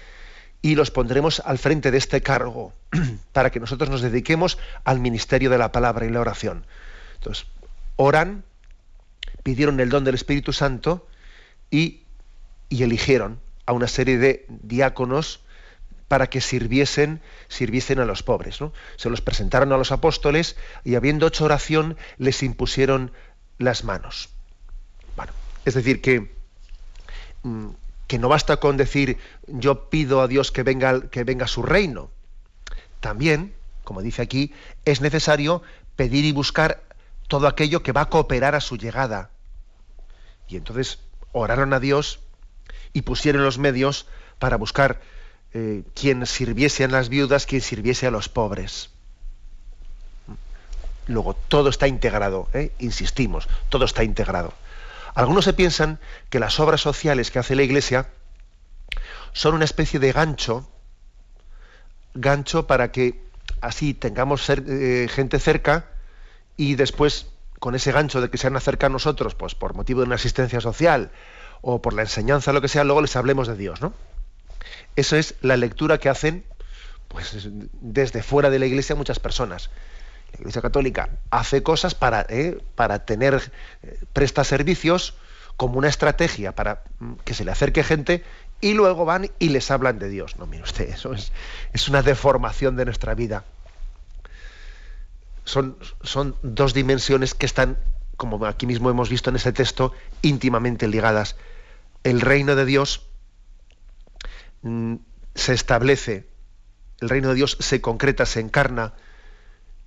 [0.61, 2.73] y los pondremos al frente de este cargo,
[3.33, 6.65] para que nosotros nos dediquemos al ministerio de la palabra y la oración.
[7.15, 7.45] Entonces,
[7.97, 8.43] oran,
[9.43, 11.07] pidieron el don del Espíritu Santo
[11.69, 12.01] y,
[12.69, 15.41] y eligieron a una serie de diáconos
[16.07, 18.61] para que sirviesen, sirviesen a los pobres.
[18.61, 18.73] ¿no?
[18.95, 23.11] Se los presentaron a los apóstoles y habiendo hecho oración les impusieron
[23.57, 24.29] las manos.
[25.15, 25.33] Bueno,
[25.65, 26.31] es decir, que,
[27.43, 27.69] mm,
[28.07, 32.11] que no basta con decir yo pido a Dios que venga, que venga su reino.
[32.99, 35.61] También, como dice aquí, es necesario
[35.95, 36.83] pedir y buscar
[37.27, 39.31] todo aquello que va a cooperar a su llegada.
[40.47, 40.99] Y entonces
[41.31, 42.19] oraron a Dios
[42.93, 44.07] y pusieron los medios
[44.39, 45.01] para buscar
[45.53, 48.89] eh, quien sirviese a las viudas, quien sirviese a los pobres.
[51.07, 52.71] Luego, todo está integrado, ¿eh?
[52.79, 54.53] insistimos, todo está integrado.
[55.13, 58.09] Algunos se piensan que las obras sociales que hace la Iglesia
[59.33, 60.69] son una especie de gancho,
[62.13, 63.23] gancho para que
[63.61, 65.85] así tengamos eh, gente cerca
[66.57, 67.27] y después
[67.59, 70.15] con ese gancho de que se han acercado a nosotros, pues por motivo de una
[70.15, 71.11] asistencia social
[71.61, 73.93] o por la enseñanza, lo que sea, luego les hablemos de Dios, ¿no?
[74.95, 76.45] Eso es la lectura que hacen
[77.07, 77.49] pues,
[77.81, 79.69] desde fuera de la Iglesia muchas personas.
[80.35, 83.51] La Iglesia Católica hace cosas para, eh, para tener,
[83.83, 85.15] eh, presta servicios
[85.55, 88.23] como una estrategia para mm, que se le acerque gente
[88.59, 90.37] y luego van y les hablan de Dios.
[90.37, 91.31] No, mire usted, eso es,
[91.71, 93.45] es una deformación de nuestra vida.
[95.45, 97.77] Son, son dos dimensiones que están,
[98.17, 101.37] como aquí mismo hemos visto en ese texto, íntimamente ligadas.
[102.03, 103.07] El reino de Dios
[104.63, 104.95] mm,
[105.33, 106.27] se establece,
[106.99, 108.93] el reino de Dios se concreta, se encarna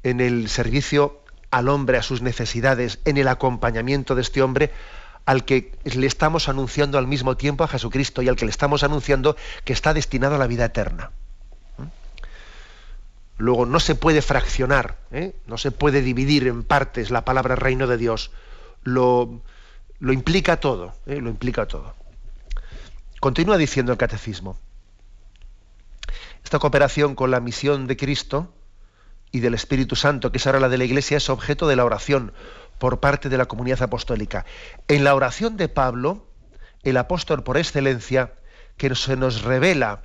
[0.03, 4.71] en el servicio al hombre, a sus necesidades, en el acompañamiento de este hombre
[5.29, 8.83] al que le estamos anunciando al mismo tiempo a Jesucristo y al que le estamos
[8.83, 11.11] anunciando que está destinado a la vida eterna.
[11.77, 11.83] ¿Mm?
[13.37, 15.37] Luego no se puede fraccionar, ¿eh?
[15.47, 18.31] no se puede dividir en partes la palabra reino de Dios.
[18.85, 19.43] Lo,
[19.99, 21.21] lo implica todo, ¿eh?
[21.21, 21.95] lo implica todo.
[23.21, 24.59] Continúa diciendo el catecismo.
[26.43, 28.55] Esta cooperación con la misión de Cristo
[29.31, 31.85] y del Espíritu Santo, que es ahora la de la Iglesia, es objeto de la
[31.85, 32.33] oración
[32.79, 34.47] por parte de la comunidad apostólica.
[34.87, 36.27] En la oración de Pablo,
[36.83, 38.33] el apóstol por excelencia,
[38.77, 40.03] que se nos revela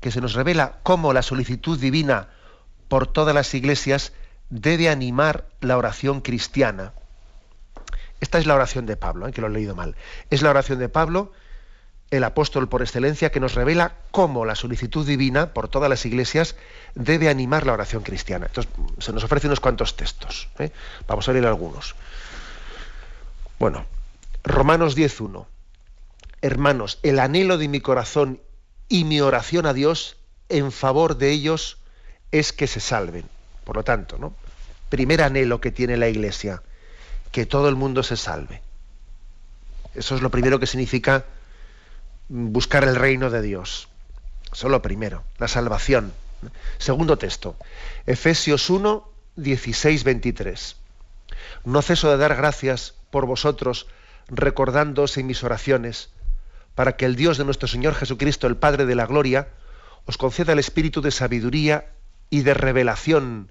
[0.00, 2.28] que se nos revela cómo la solicitud divina
[2.88, 4.14] por todas las iglesias
[4.48, 6.94] debe animar la oración cristiana.
[8.20, 9.32] Esta es la oración de Pablo, ¿eh?
[9.32, 9.96] que lo he leído mal.
[10.30, 11.32] Es la oración de Pablo
[12.10, 16.56] el apóstol por excelencia que nos revela cómo la solicitud divina por todas las iglesias
[16.94, 18.46] debe animar la oración cristiana.
[18.46, 20.48] Entonces, se nos ofrece unos cuantos textos.
[20.58, 20.70] ¿eh?
[21.06, 21.94] Vamos a leer algunos.
[23.58, 23.86] Bueno,
[24.42, 25.46] Romanos 10.1.
[26.42, 28.40] Hermanos, el anhelo de mi corazón
[28.88, 30.16] y mi oración a Dios
[30.48, 31.78] en favor de ellos
[32.32, 33.24] es que se salven.
[33.64, 34.34] Por lo tanto, ¿no?
[34.88, 36.62] Primer anhelo que tiene la iglesia,
[37.30, 38.62] que todo el mundo se salve.
[39.94, 41.24] Eso es lo primero que significa
[42.30, 43.88] buscar el reino de Dios.
[44.52, 46.12] Eso es lo primero, la salvación.
[46.78, 47.56] Segundo texto,
[48.06, 49.06] Efesios 1,
[49.36, 50.76] 16, 23.
[51.64, 53.88] No ceso de dar gracias por vosotros,
[54.28, 56.10] recordándoos en mis oraciones,
[56.76, 59.48] para que el Dios de nuestro Señor Jesucristo, el Padre de la Gloria,
[60.06, 61.90] os conceda el espíritu de sabiduría
[62.30, 63.50] y de revelación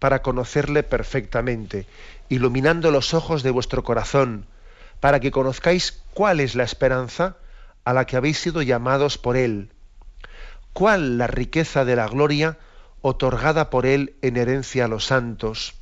[0.00, 1.86] para conocerle perfectamente,
[2.28, 4.46] iluminando los ojos de vuestro corazón,
[5.00, 7.36] para que conozcáis cuál es la esperanza
[7.86, 9.70] a la que habéis sido llamados por Él,
[10.72, 12.58] cuál la riqueza de la gloria
[13.00, 15.74] otorgada por Él en herencia a los santos,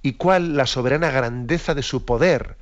[0.00, 2.56] y cuál la soberana grandeza de su poder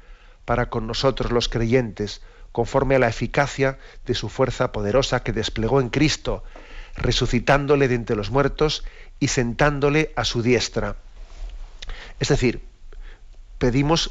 [0.44, 5.80] para con nosotros los creyentes, conforme a la eficacia de su fuerza poderosa que desplegó
[5.80, 6.42] en Cristo,
[6.96, 8.82] resucitándole de entre los muertos
[9.20, 10.96] y sentándole a su diestra.
[12.18, 12.64] Es decir,
[13.58, 14.10] pedimos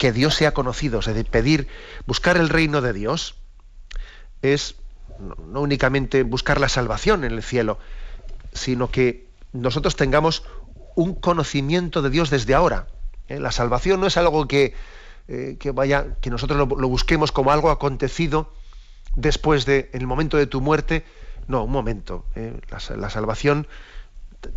[0.00, 1.68] que Dios sea conocido, es decir, pedir,
[2.06, 3.34] buscar el reino de Dios
[4.40, 4.76] es
[5.18, 7.78] no, únicamente buscar la salvación en el cielo,
[8.54, 10.42] sino que nosotros tengamos
[10.94, 12.86] un conocimiento de Dios desde ahora.
[13.28, 13.38] ¿eh?
[13.40, 14.72] La salvación no es algo que,
[15.28, 18.54] eh, que vaya, que nosotros lo, busquemos como algo acontecido
[19.16, 21.04] después de, en el momento de tu muerte.
[21.46, 22.24] No, un momento.
[22.36, 22.58] ¿eh?
[22.70, 23.66] La, salvación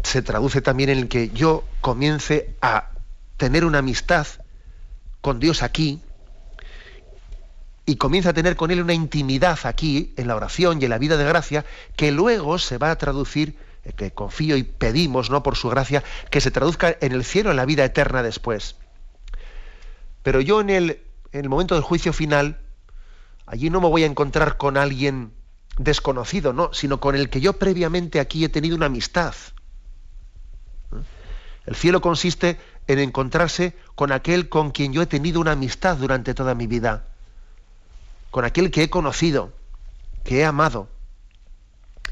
[0.03, 2.91] se traduce también en que yo comience a
[3.35, 4.25] tener una amistad
[5.23, 6.01] con Dios aquí
[7.85, 10.97] y comienza a tener con Él una intimidad aquí, en la oración y en la
[10.97, 11.65] vida de gracia,
[11.95, 15.41] que luego se va a traducir, eh, que confío y pedimos, ¿no?
[15.41, 18.75] Por su gracia, que se traduzca en el cielo, en la vida eterna después.
[20.23, 21.01] Pero yo en el,
[21.31, 22.59] en el momento del juicio final,
[23.45, 25.31] allí no me voy a encontrar con alguien
[25.77, 29.33] desconocido, no, sino con el que yo previamente aquí he tenido una amistad.
[30.91, 30.97] ¿Eh?
[31.65, 36.33] El cielo consiste en encontrarse con aquel con quien yo he tenido una amistad durante
[36.33, 37.05] toda mi vida,
[38.31, 39.51] con aquel que he conocido,
[40.23, 40.89] que he amado.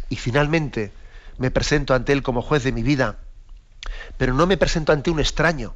[0.09, 0.91] Y finalmente
[1.37, 3.17] me presento ante él como juez de mi vida,
[4.17, 5.73] pero no me presento ante un extraño,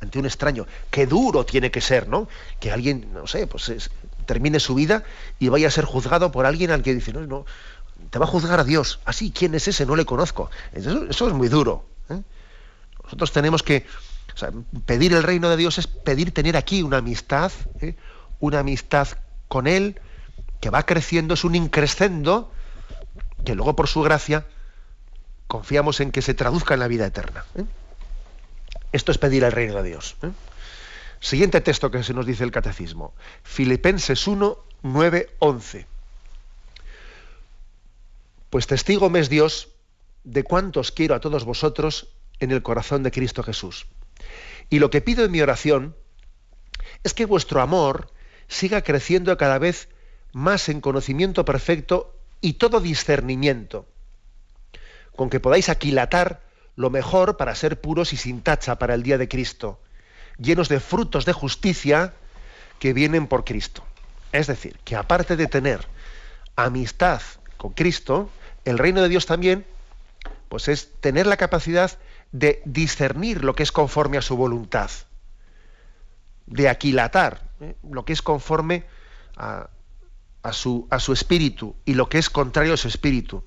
[0.00, 0.66] ante un extraño.
[0.90, 2.28] Qué duro tiene que ser, ¿no?
[2.60, 3.90] Que alguien, no sé, pues
[4.26, 5.04] termine su vida
[5.38, 7.46] y vaya a ser juzgado por alguien al que dice, no, no,
[8.10, 9.00] te va a juzgar a Dios.
[9.04, 9.86] Así, ¿quién es ese?
[9.86, 10.50] No le conozco.
[10.72, 11.84] Eso, eso es muy duro.
[13.04, 13.86] Nosotros tenemos que
[14.86, 17.94] pedir el reino de Dios es pedir tener aquí una amistad, ¿eh?
[18.40, 19.08] una amistad
[19.48, 20.00] con Él
[20.60, 22.50] que va creciendo, es un increscendo
[23.44, 24.46] que luego por su gracia
[25.46, 27.44] confiamos en que se traduzca en la vida eterna.
[27.54, 27.64] ¿eh?
[28.92, 30.16] Esto es pedir el reino de Dios.
[30.22, 30.30] ¿eh?
[31.20, 33.14] Siguiente texto que se nos dice el catecismo.
[33.42, 35.86] Filipenses 1, 9, 11.
[38.50, 39.68] Pues testigo me es Dios
[40.24, 42.08] de cuántos quiero a todos vosotros
[42.44, 43.86] en el corazón de Cristo Jesús.
[44.70, 45.96] Y lo que pido en mi oración
[47.02, 48.10] es que vuestro amor
[48.48, 49.88] siga creciendo cada vez
[50.32, 53.86] más en conocimiento perfecto y todo discernimiento,
[55.16, 56.42] con que podáis aquilatar
[56.76, 59.80] lo mejor para ser puros y sin tacha para el día de Cristo,
[60.38, 62.14] llenos de frutos de justicia
[62.78, 63.84] que vienen por Cristo.
[64.32, 65.86] Es decir, que aparte de tener
[66.56, 67.22] amistad
[67.56, 68.28] con Cristo,
[68.64, 69.64] el reino de Dios también,
[70.48, 71.92] pues es tener la capacidad
[72.32, 74.90] de discernir lo que es conforme a su voluntad,
[76.46, 77.76] de aquilatar ¿eh?
[77.88, 78.84] lo que es conforme
[79.36, 79.68] a,
[80.52, 83.44] su, a su espíritu y lo que es contrario a su espíritu.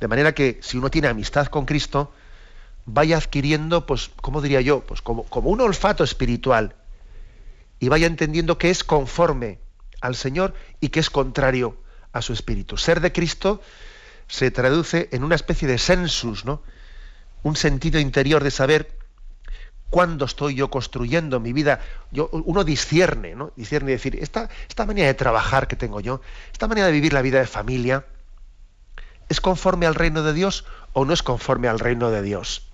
[0.00, 2.12] De manera que si uno tiene amistad con Cristo,
[2.84, 4.80] vaya adquiriendo, pues, ¿cómo diría yo?
[4.80, 6.74] Pues como, un olfato espiritual
[7.78, 9.60] y vaya entendiendo que es conforme
[10.00, 11.76] al Señor y que es contrario
[12.12, 12.76] a su espíritu.
[12.76, 13.60] Ser de Cristo
[14.28, 16.62] se traduce en una especie de sensus, ¿no?
[17.42, 18.96] Un sentido interior de saber
[19.90, 21.80] cuándo estoy yo construyendo mi vida.
[22.10, 23.52] Yo, uno discierne, ¿no?
[23.56, 26.20] Discierne decir, esta, esta manera de trabajar que tengo yo,
[26.52, 28.06] esta manera de vivir la vida de familia,
[29.28, 32.68] ¿es conforme al reino de Dios o no es conforme al reino de Dios?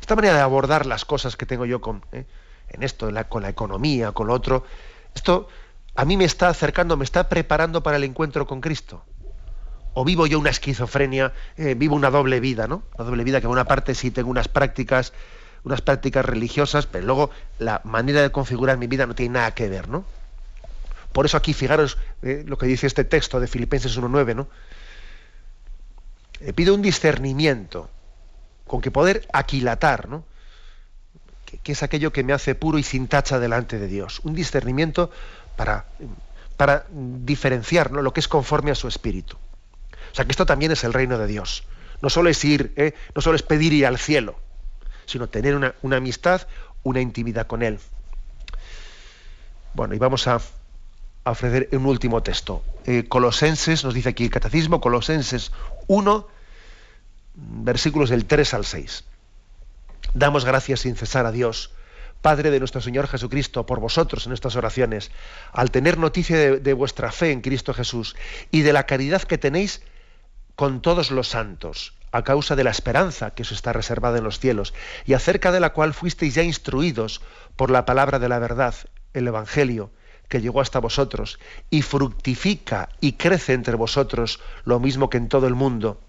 [0.00, 2.26] Esta manera de abordar las cosas que tengo yo con, ¿eh?
[2.68, 4.64] en esto, con la economía, con lo otro,
[5.14, 5.48] esto
[5.94, 9.04] a mí me está acercando, me está preparando para el encuentro con Cristo
[9.98, 12.82] o vivo yo una esquizofrenia, eh, vivo una doble vida, ¿no?
[12.98, 15.14] Una doble vida que en una parte sí tengo unas prácticas,
[15.64, 19.70] unas prácticas religiosas, pero luego la manera de configurar mi vida no tiene nada que
[19.70, 20.04] ver, ¿no?
[21.14, 24.48] Por eso aquí, fijaros eh, lo que dice este texto de Filipenses 1.9, ¿no?
[26.40, 27.88] Le pido un discernimiento
[28.66, 30.24] con que poder aquilatar, ¿no?
[31.46, 34.20] Que, es aquello que me hace puro y sin tacha delante de Dios.
[34.24, 35.10] Un discernimiento
[35.56, 35.86] para,
[36.58, 39.38] para diferenciar lo que es conforme a su espíritu.
[40.16, 41.64] Sea que esto también es el reino de Dios.
[42.00, 42.94] No solo es ir, ¿eh?
[43.14, 44.40] no solo es pedir ir al cielo,
[45.04, 46.46] sino tener una, amistad,
[46.84, 47.78] una intimidad con Él.
[49.74, 50.40] Bueno, y vamos a,
[51.24, 52.62] ofrecer un último texto.
[52.86, 55.52] Eh, Colosenses, nos dice aquí el catecismo, Colosenses
[55.86, 56.26] 1,
[57.34, 59.04] versículos del 3 al 6.
[60.14, 61.72] Damos gracias sin cesar a Dios
[62.22, 65.10] Padre de nuestro Señor Jesucristo, por vosotros en estas oraciones,
[65.52, 68.16] al tener noticia de vuestra fe en Cristo Jesús
[68.50, 69.82] y de la caridad que tenéis
[70.56, 74.40] con todos los santos, a causa de la esperanza que os está reservada en los
[74.40, 77.20] cielos, y acerca de la cual fuisteis ya instruidos
[77.56, 78.74] por la palabra de la verdad,
[79.12, 79.90] el Evangelio,
[80.28, 81.38] que llegó hasta vosotros,
[81.70, 86.00] y fructifica y crece entre vosotros lo mismo que en todo el mundo.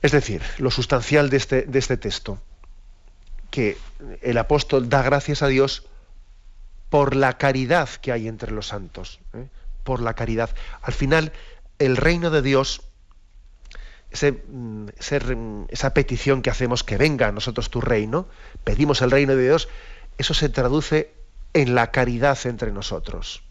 [0.00, 2.38] Es decir, lo sustancial de este, de este texto,
[3.50, 3.78] que
[4.22, 5.86] el apóstol da gracias a Dios
[6.90, 9.48] por la caridad que hay entre los santos, ¿eh?
[9.82, 10.50] por la caridad.
[10.82, 11.32] Al final,
[11.78, 12.82] el reino de Dios,
[14.12, 14.88] mm,
[15.68, 18.28] esa petición que hacemos que venga a nosotros tu reino,
[18.64, 19.68] pedimos el reino de Dios,
[20.18, 21.12] eso se traduce
[21.52, 23.42] en la caridad entre nosotros.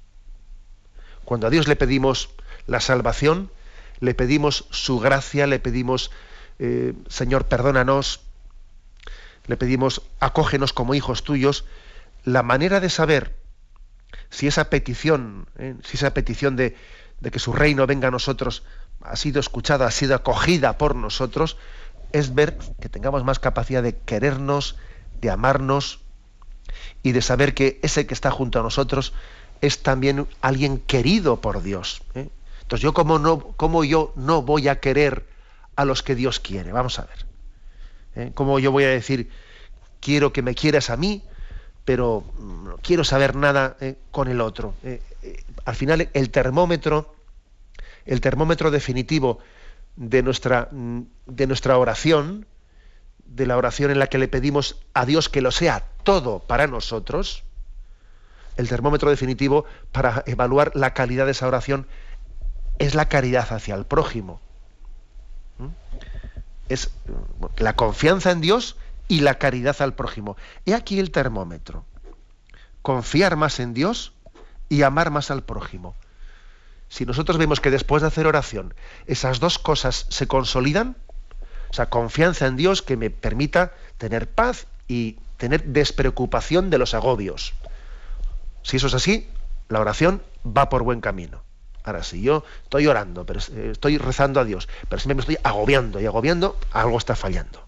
[1.25, 2.29] Cuando a Dios le pedimos
[2.67, 3.51] la salvación,
[3.99, 6.11] le pedimos su gracia, le pedimos,
[6.59, 8.21] eh, Señor, perdónanos,
[9.47, 11.65] le pedimos, acógenos como hijos tuyos,
[12.23, 13.35] la manera de saber
[14.29, 16.75] si esa petición, eh, si esa petición de,
[17.23, 18.63] de que su reino venga a nosotros
[19.01, 21.57] ha sido escuchada, ha sido acogida por nosotros,
[22.11, 24.75] es ver que tengamos más capacidad de querernos,
[25.21, 26.01] de amarnos,
[27.01, 29.13] y de saber que ese que está junto a nosotros
[29.61, 32.01] es también alguien querido por Dios.
[32.13, 32.29] ¿eh?
[32.61, 35.25] Entonces yo como, no, como yo no voy a querer
[35.75, 37.25] a los que Dios quiere, vamos a ver.
[38.15, 38.31] ¿eh?
[38.33, 39.29] ¿Cómo yo voy a decir,
[40.01, 41.23] quiero que me quieras a mí,
[41.85, 43.95] pero no quiero saber nada ¿eh?
[44.11, 44.73] con el otro?
[45.65, 47.15] Al final el termómetro,
[48.05, 49.39] el termómetro definitivo
[49.95, 52.45] de nuestra, de nuestra oración,
[53.25, 56.67] de la oración en la que le pedimos a Dios que lo sea todo para
[56.67, 57.43] nosotros,
[58.57, 61.87] el termómetro definitivo para evaluar la calidad de esa oración
[62.79, 64.41] es la caridad hacia el prójimo.
[65.57, 65.67] ¿Mm?
[66.69, 66.91] Es
[67.57, 70.37] la confianza en Dios y la caridad al prójimo.
[70.65, 71.85] He aquí el termómetro.
[72.81, 74.12] Confiar más en Dios
[74.73, 75.95] y amar más al prójimo.
[76.89, 78.73] Si nosotros vemos que después de hacer oración
[79.05, 80.95] esas dos cosas se consolidan,
[81.69, 86.95] o sea, confianza en Dios que me permita tener paz y tener despreocupación de los
[86.95, 87.53] agobios.
[88.63, 89.29] Si eso es así,
[89.69, 91.43] la oración va por buen camino.
[91.83, 95.37] Ahora, si yo estoy orando, pero eh, estoy rezando a Dios, pero si me estoy
[95.43, 97.67] agobiando y agobiando, algo está fallando.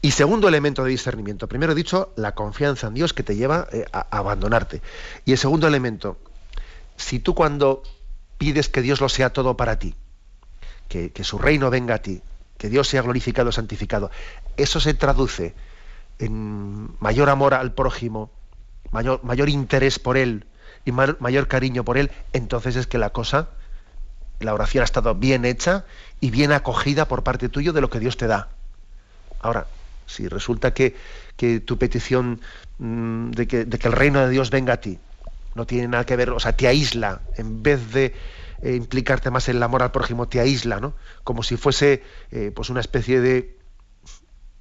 [0.00, 1.48] Y segundo elemento de discernimiento.
[1.48, 4.80] Primero he dicho la confianza en Dios que te lleva eh, a abandonarte.
[5.24, 6.18] Y el segundo elemento,
[6.96, 7.82] si tú cuando
[8.38, 9.94] pides que Dios lo sea todo para ti,
[10.88, 12.22] que, su reino venga a ti,
[12.56, 14.10] que Dios sea glorificado, santificado.
[14.56, 15.54] Eso se traduce
[16.18, 18.30] en mayor amor al prójimo,
[18.90, 20.46] mayor, mayor interés por él
[20.84, 23.50] y mayor, cariño por él, entonces es que la cosa,
[24.40, 25.84] la oración ha estado bien hecha
[26.20, 28.48] y bien acogida por parte tuyo de lo que Dios te da.
[29.40, 29.66] Ahora,
[30.08, 30.96] si resulta que,
[31.36, 32.40] que tu petición
[32.78, 34.98] mm, de, que, de que el reino de Dios venga a ti
[35.54, 38.14] no tiene nada que ver, o sea, te aísla, en vez de
[38.62, 40.94] eh, implicarte más en el amor al prójimo te aísla, ¿no?
[41.24, 43.58] Como si fuese eh, pues una especie de,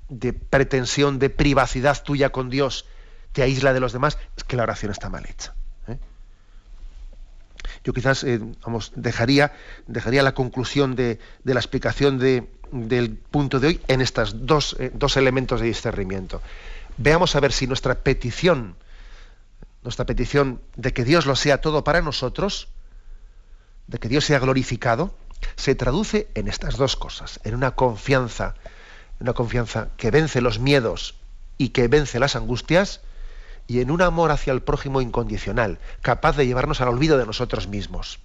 [0.10, 2.86] de pretensión de privacidad tuya con Dios,
[3.32, 5.54] te aísla de los demás, es que la oración está mal hecha.
[5.88, 6.00] ¿eh?
[7.84, 8.26] Yo quizás
[8.66, 9.54] vamos, dejaría,
[9.86, 14.78] dejaría la conclusión de, de la explicación de, del punto de hoy en estos dos,
[14.93, 16.41] dos elementos de discernimiento.
[16.97, 18.76] Veamos a ver si nuestra petición,
[19.84, 22.70] nuestra petición de que Dios lo sea todo para nosotros,
[23.88, 25.15] de que Dios sea glorificado,
[25.55, 28.55] se traduce en estas dos cosas, en una confianza,
[29.20, 31.15] una confianza que vence los miedos
[31.57, 33.01] y que vence las angustias,
[33.68, 37.68] y en un amor hacia el prójimo incondicional, capaz de llevarnos al olvido de nosotros
[37.68, 38.20] mismos.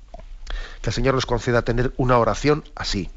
[0.80, 3.10] Que el Señor nos conceda tener una oración así.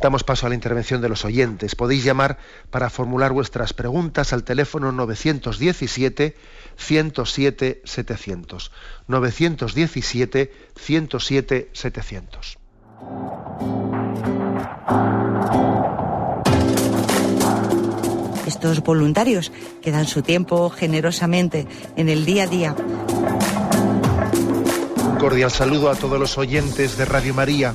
[0.00, 1.74] Damos paso a la intervención de los oyentes.
[1.74, 2.38] Podéis llamar
[2.70, 6.36] para formular vuestras preguntas al teléfono 917
[6.76, 8.72] 107 700.
[9.08, 12.58] 917 107 700.
[18.46, 19.50] Estos voluntarios
[19.82, 21.66] que dan su tiempo generosamente
[21.96, 22.76] en el día a día.
[25.10, 27.74] Un cordial saludo a todos los oyentes de Radio María.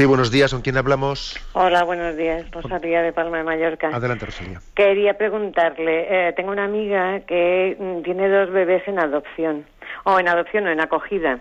[0.00, 0.50] Sí, buenos días.
[0.50, 1.38] ¿Con quién hablamos?
[1.52, 2.50] Hola, buenos días.
[2.52, 3.88] Rosalía de Palma de Mallorca.
[3.88, 4.58] Adelante, Rosalía.
[4.74, 9.66] Quería preguntarle, eh, tengo una amiga que mm, tiene dos bebés en adopción,
[10.04, 11.40] o en adopción o en acogida.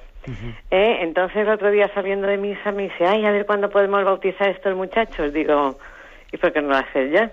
[0.72, 4.04] eh, entonces el otro día saliendo de misa me dice, ay, a ver cuándo podemos
[4.04, 5.32] bautizar a estos muchachos.
[5.32, 5.80] Digo,
[6.34, 7.32] ¿y por qué no lo haces ya?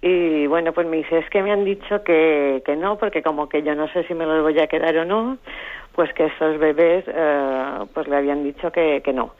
[0.00, 3.50] Y bueno, pues me dice, es que me han dicho que, que no, porque como
[3.50, 5.36] que yo no sé si me los voy a quedar o no,
[5.94, 9.34] pues que esos bebés, eh, pues le habían dicho que, que no.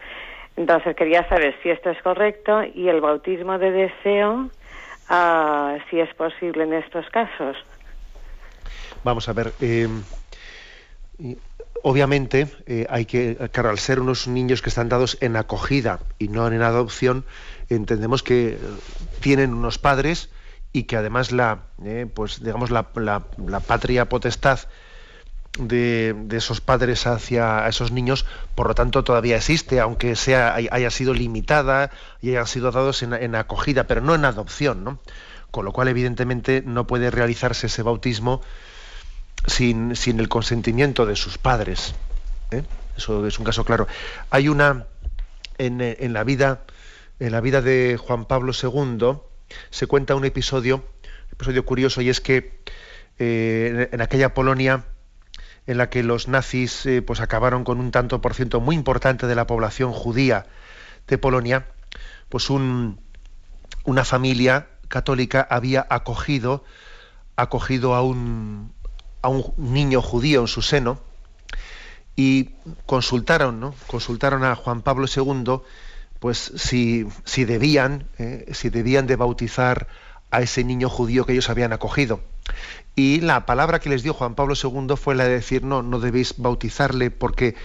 [0.56, 4.50] Entonces quería saber si esto es correcto y el bautismo de deseo,
[5.10, 7.56] uh, si es posible en estos casos.
[9.02, 9.52] Vamos a ver.
[9.60, 9.88] Eh,
[11.82, 16.28] obviamente eh, hay que, claro, al ser unos niños que están dados en acogida y
[16.28, 17.24] no en adopción,
[17.68, 18.56] entendemos que
[19.20, 20.30] tienen unos padres
[20.72, 22.84] y que además la, eh, pues digamos la
[23.66, 24.60] patria potestad
[25.58, 31.14] de, esos padres hacia esos niños, por lo tanto todavía existe, aunque sea haya sido
[31.14, 31.90] limitada
[32.20, 34.98] y hayan sido dados en, acogida, pero no en adopción, ¿no?
[35.50, 38.42] Con lo cual, evidentemente, no puede realizarse ese bautismo
[39.46, 41.94] sin, sin el consentimiento de sus padres.
[42.50, 42.64] ¿eh?
[42.96, 43.86] Eso es un caso claro.
[44.30, 44.86] Hay una
[45.58, 46.62] en, en, la vida
[47.20, 49.18] en la vida de Juan Pablo II
[49.70, 50.84] se cuenta un episodio,
[51.32, 52.60] episodio curioso y es que
[53.18, 54.84] eh, en aquella Polonia
[55.66, 59.26] en la que los nazis eh, pues acabaron con un tanto por ciento muy importante
[59.26, 60.46] de la población judía
[61.06, 61.66] de Polonia,
[62.28, 63.00] pues un,
[63.84, 66.64] una familia católica había acogido,
[67.36, 68.72] acogido a un,
[69.22, 71.00] a un niño judío en su seno
[72.16, 72.50] y
[72.86, 73.74] consultaron, ¿no?
[73.86, 75.62] consultaron a Juan Pablo II
[76.20, 79.88] pues si, si debían, eh, si debían de bautizar
[80.30, 82.20] a ese niño judío que ellos habían acogido.
[82.96, 85.98] Y la palabra que les dio Juan Pablo II fue la de decir, no, no
[85.98, 87.56] debéis bautizarle porque,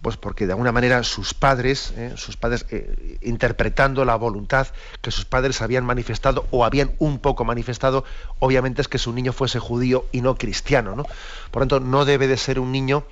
[0.00, 4.68] pues porque de alguna manera sus padres, eh, sus padres eh, interpretando la voluntad
[5.02, 8.04] que sus padres habían manifestado o habían un poco manifestado,
[8.38, 10.96] obviamente es que su niño fuese judío y no cristiano.
[10.96, 11.04] ¿no?
[11.50, 13.04] Por lo tanto, no debe de ser un niño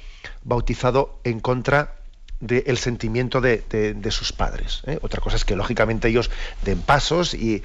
[0.45, 1.96] bautizado en contra
[2.41, 4.83] del sentimiento de, sus padres.
[4.87, 4.99] ¿eh?
[5.03, 6.31] Otra cosa es que lógicamente ellos
[6.63, 7.63] den pasos y,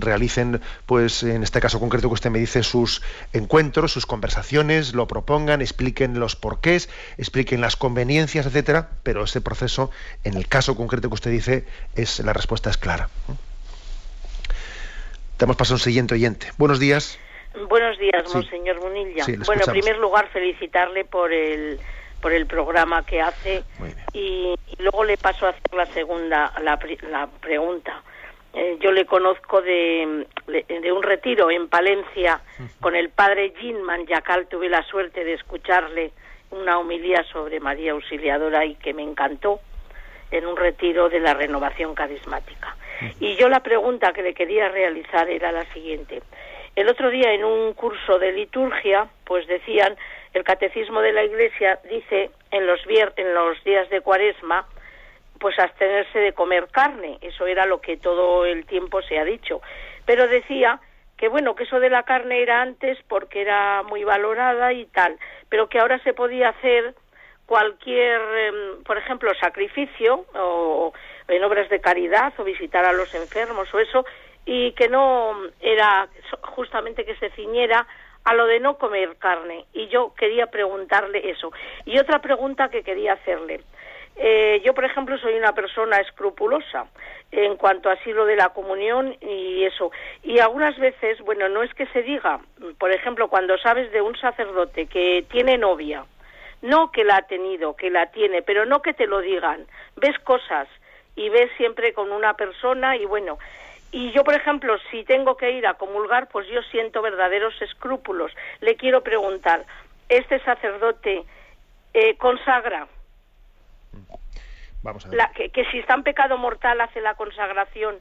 [0.00, 5.06] realicen, pues en este caso concreto que usted me dice, sus encuentros, sus conversaciones, lo
[5.06, 6.88] propongan, expliquen los porqués,
[7.18, 8.88] expliquen las conveniencias, etcétera.
[9.02, 9.90] Pero ese proceso,
[10.24, 13.10] en el caso concreto que usted dice, es la respuesta es clara.
[15.38, 16.48] Damos paso a un siguiente oyente.
[16.56, 17.18] Buenos días.
[17.68, 19.26] Buenos días, monseñor Munilla.
[19.44, 21.78] bueno, en primer lugar, felicitarle por el
[22.22, 23.64] por el programa que hace
[24.14, 26.78] y, luego le paso a hacer la segunda la,
[27.10, 28.02] la pregunta.
[28.54, 32.40] Eh, yo le conozco de, de, un retiro en Palencia
[32.80, 34.46] con el padre Jean Manjacal.
[34.46, 36.12] Tuve la suerte de escucharle
[36.50, 39.60] una homilía sobre María Auxiliadora y que me encantó
[40.30, 42.76] en un retiro de la renovación carismática.
[43.20, 46.22] Y yo la pregunta que le quería realizar era la siguiente.
[46.74, 49.96] El otro día en un curso de liturgia, pues decían
[50.34, 52.80] el catecismo de la Iglesia dice en los,
[53.16, 54.66] en los días de cuaresma,
[55.38, 57.18] pues abstenerse de comer carne.
[57.20, 59.60] Eso era lo que todo el tiempo se ha dicho.
[60.06, 60.80] Pero decía
[61.16, 65.18] que bueno, que eso de la carne era antes porque era muy valorada y tal,
[65.48, 66.94] pero que ahora se podía hacer
[67.46, 70.92] cualquier, em, por ejemplo, sacrificio o
[71.28, 74.04] en obras de caridad o visitar a los enfermos o eso,
[74.44, 76.08] y que no era
[76.40, 77.86] justamente que se ciñera
[78.24, 79.64] a lo de no comer carne.
[79.72, 81.52] Y yo quería preguntarle eso.
[81.84, 83.60] Y otra pregunta que quería hacerle.
[84.16, 86.86] Eh, yo, por ejemplo, soy una persona escrupulosa
[87.30, 89.90] en cuanto a así lo de la comunión y eso.
[90.22, 92.40] Y algunas veces, bueno, no es que se diga,
[92.78, 96.04] por ejemplo, cuando sabes de un sacerdote que tiene novia,
[96.60, 99.66] no que la ha tenido, que la tiene, pero no que te lo digan.
[99.96, 100.68] Ves cosas
[101.16, 103.38] y ves siempre con una persona y bueno,
[103.92, 108.32] y yo, por ejemplo, si tengo que ir a comulgar, pues yo siento verdaderos escrúpulos.
[108.60, 109.64] Le quiero preguntar,
[110.08, 111.24] este sacerdote
[111.92, 112.88] eh, consagra.
[114.82, 115.20] Vamos a ver.
[115.36, 117.96] que, que si está en pecado mortal hace la consagración.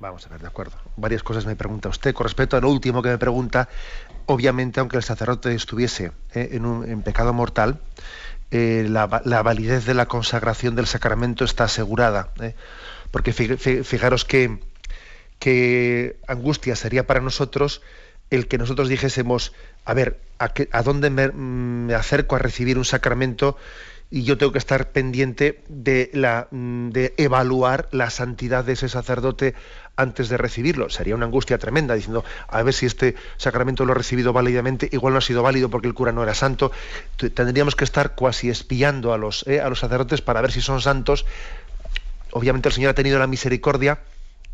[0.00, 0.76] Vamos a ver, de acuerdo.
[0.96, 2.14] Varias cosas me pregunta usted.
[2.14, 3.68] Con respecto a lo último que me pregunta,
[4.26, 7.80] obviamente, aunque el sacerdote estuviese eh, en, un, en, pecado mortal,
[8.50, 12.32] eh, la, validez de la consagración del sacramento está asegurada.
[13.10, 14.58] Porque fijaros que,
[15.38, 17.82] que angustia sería para nosotros
[18.30, 19.52] el que nosotros dijésemos,
[19.84, 23.56] a ver, ¿a, a dónde me, acerco a recibir un sacramento
[24.10, 28.88] y yo tengo que estar pendiente de, la, mm, de evaluar la santidad de ese
[28.88, 29.54] sacerdote
[29.96, 30.88] antes de recibirlo.
[30.88, 35.12] Sería una angustia tremenda diciendo, a ver si este sacramento lo he recibido válidamente, igual
[35.12, 36.70] no ha sido válido porque el cura no era santo.
[37.34, 40.80] Tendríamos que estar cuasi espiando a los, eh, a los sacerdotes para ver si son
[40.80, 41.26] santos.
[42.30, 43.98] Obviamente el Señor ha tenido la misericordia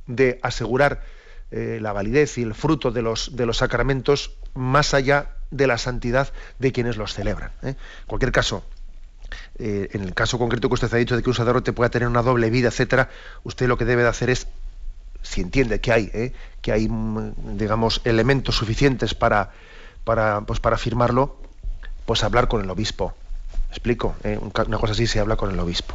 [0.06, 1.02] de asegurar
[1.50, 5.78] eh, la validez y el fruto de los, de los sacramentos más allá de la
[5.78, 7.52] santidad de quienes los celebran.
[7.62, 7.68] ¿eh?
[7.68, 8.64] En cualquier caso,
[9.58, 12.08] eh, en el caso concreto que usted ha dicho de que un sacerdote pueda tener
[12.08, 13.08] una doble vida, etcétera,
[13.44, 14.48] usted lo que debe de hacer es,
[15.22, 19.52] si entiende que hay, que hay, mm, digamos, elementos suficientes para,
[20.02, 21.36] para, pues para afirmarlo,
[22.04, 23.14] pues hablar con el obispo.
[23.70, 24.16] explico?
[24.24, 24.38] ¿Eh?
[24.40, 25.94] Una cosa así se habla con el obispo.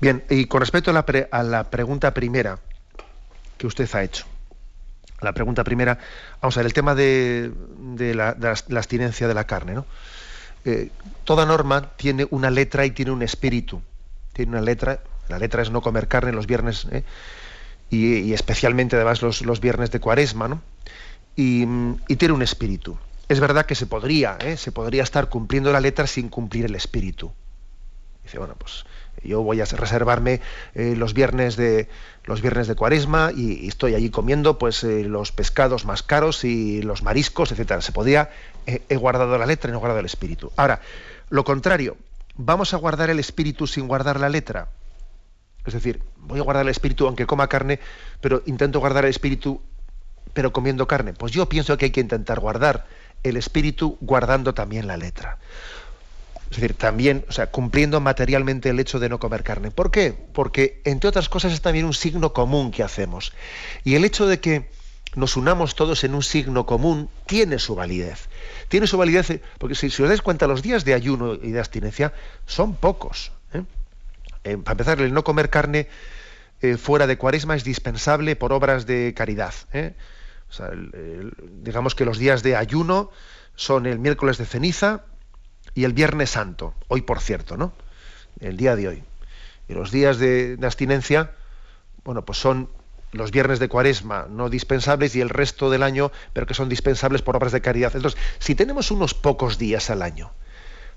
[0.00, 2.58] Bien, y con respecto a la, a la pregunta primera
[3.60, 4.24] que usted ha hecho,
[5.20, 5.98] la pregunta primera,
[6.40, 7.52] vamos a ver, el tema de,
[7.96, 9.84] la, de la abstinencia de la carne, ¿no?
[10.64, 10.90] Eh,
[11.24, 13.82] toda norma tiene una letra y tiene un espíritu.
[14.32, 17.04] Tiene una letra, la letra es no comer carne los viernes, ¿eh?
[17.90, 20.62] y, especialmente además los, viernes de cuaresma, ¿no?
[21.36, 21.66] Y,
[22.16, 22.98] tiene un espíritu.
[23.28, 24.56] Es verdad que se podría, ¿eh?
[24.56, 27.30] se podría estar cumpliendo la letra sin cumplir el espíritu.
[28.24, 28.84] Dice, bueno, pues
[29.22, 30.40] yo voy a reservarme
[30.74, 31.88] los viernes de
[32.24, 37.02] los viernes de cuaresma y, estoy allí comiendo pues los pescados más caros y los
[37.02, 38.30] mariscos etcétera se podría
[38.66, 40.52] he, guardado la letra y no he guardado el espíritu.
[40.56, 40.80] Ahora,
[41.28, 41.96] lo contrario,
[42.36, 44.68] ¿vamos a guardar el espíritu sin guardar la letra?
[45.66, 47.80] Es decir, voy a guardar el espíritu aunque coma carne,
[48.20, 49.60] pero intento guardar el espíritu
[50.32, 51.12] pero comiendo carne.
[51.12, 52.86] Pues yo pienso que hay que intentar guardar
[53.22, 55.38] el espíritu guardando también la letra.
[56.50, 59.70] Es decir, también, o sea, cumpliendo materialmente el hecho de no comer carne.
[59.70, 60.16] ¿Por qué?
[60.32, 63.32] Porque, entre otras cosas, es también un signo común que hacemos.
[63.84, 64.68] Y el hecho de que
[65.14, 68.28] nos unamos todos en un signo común tiene su validez.
[68.68, 71.58] Tiene su validez eh, porque si, os dais cuenta, los días de ayuno y de
[71.60, 72.12] abstinencia
[72.46, 73.30] son pocos.
[73.52, 73.62] ¿eh?
[74.44, 75.88] Eh, para empezar, el no comer carne
[76.76, 79.54] fuera de cuaresma es dispensable por obras de caridad.
[81.62, 83.10] digamos que los días de ayuno
[83.56, 85.06] son el miércoles de ceniza
[85.74, 87.72] y el viernes santo, hoy por cierto, ¿no?
[88.40, 89.04] El día de hoy.
[89.68, 91.32] Y los días de, abstinencia,
[92.04, 92.68] bueno, pues son
[93.12, 97.22] los viernes de cuaresma no dispensables y el resto del año, pero que son dispensables
[97.22, 97.94] por obras de caridad.
[97.94, 100.32] Entonces, si tenemos unos pocos días al año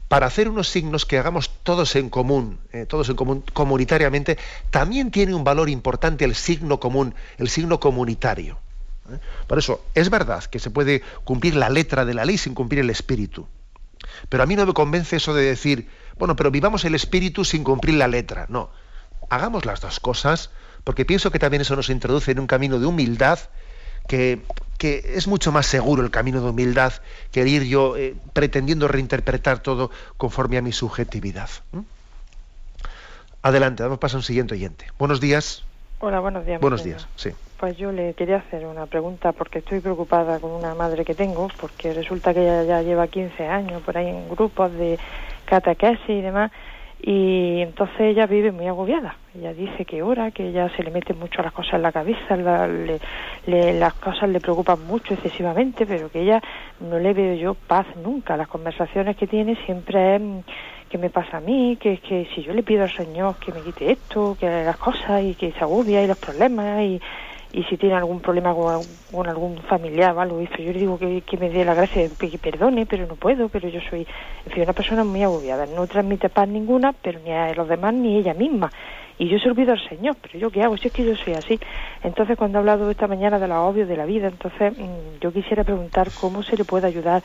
[0.07, 4.37] para hacer unos signos que hagamos todos en común, eh, todos en común, comunitariamente,
[4.69, 8.59] también tiene un valor importante el signo común, el signo comunitario.
[9.11, 9.17] ¿eh?
[9.47, 12.81] Por eso, es verdad que se puede cumplir la letra de la ley sin cumplir
[12.81, 13.47] el espíritu.
[14.29, 17.63] Pero a mí no me convence eso de decir, bueno, pero vivamos el espíritu sin
[17.63, 18.45] cumplir la letra.
[18.49, 18.69] No,
[19.29, 20.51] hagamos las dos cosas
[20.83, 23.39] porque pienso que también eso nos introduce en un camino de humildad
[24.07, 24.41] que,
[24.79, 26.91] es mucho más seguro el camino de humildad
[27.31, 31.49] que ir yo eh, pretendiendo reinterpretar todo conforme a mi subjetividad.
[33.41, 34.87] Adelante, damos paso a un siguiente oyente.
[34.99, 35.63] Buenos días.
[35.99, 36.59] Hola, buenos días.
[36.59, 37.29] Buenos días, sí.
[37.63, 41.47] Pues yo le quería hacer una pregunta porque estoy preocupada con una madre que tengo,
[41.61, 44.99] porque resulta que ella ya lleva 15 años por ahí en grupos de
[45.45, 46.51] catequesis y demás,
[47.01, 49.15] y entonces ella vive muy agobiada.
[49.33, 52.35] Ella dice que ora, que ella se le mete mucho las cosas en la cabeza,
[53.45, 56.41] las cosas le preocupan mucho excesivamente, pero que ella
[56.81, 58.35] no le veo yo paz nunca.
[58.35, 60.39] Las conversaciones que tiene siempre es mm,
[60.89, 63.61] que me pasa a mí, que, que si yo le pido al Señor que me
[63.61, 67.01] quite esto, que las cosas y que se agobia y los problemas y,
[67.53, 71.51] y si tiene algún problema con, algún familiar o eso yo le digo que, me
[71.51, 74.07] dé la gracia, que perdone, pero no puedo, pero yo soy,
[74.45, 77.93] en fin, una persona muy agobiada, no transmite paz ninguna, pero ni a los demás
[77.93, 78.73] ni ella misma.
[79.19, 81.33] Y yo he servido al Señor, pero yo qué hago, si es que yo soy
[81.33, 81.59] así.
[82.01, 85.31] Entonces, cuando he hablado esta mañana de los obvio de la vida, entonces mm, yo
[85.31, 87.23] quisiera preguntar cómo se le puede ayudar.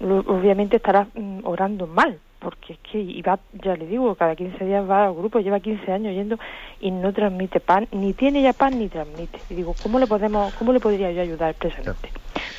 [0.00, 4.88] Obviamente estará mm, orando mal, porque es que iba, ya le digo, cada 15 días
[4.88, 6.38] va al grupo, lleva 15 años yendo
[6.80, 9.40] y no transmite pan, ni tiene ya pan ni transmite.
[9.50, 12.10] Y digo, ¿cómo le podemos, cómo le podría yo ayudar precisamente?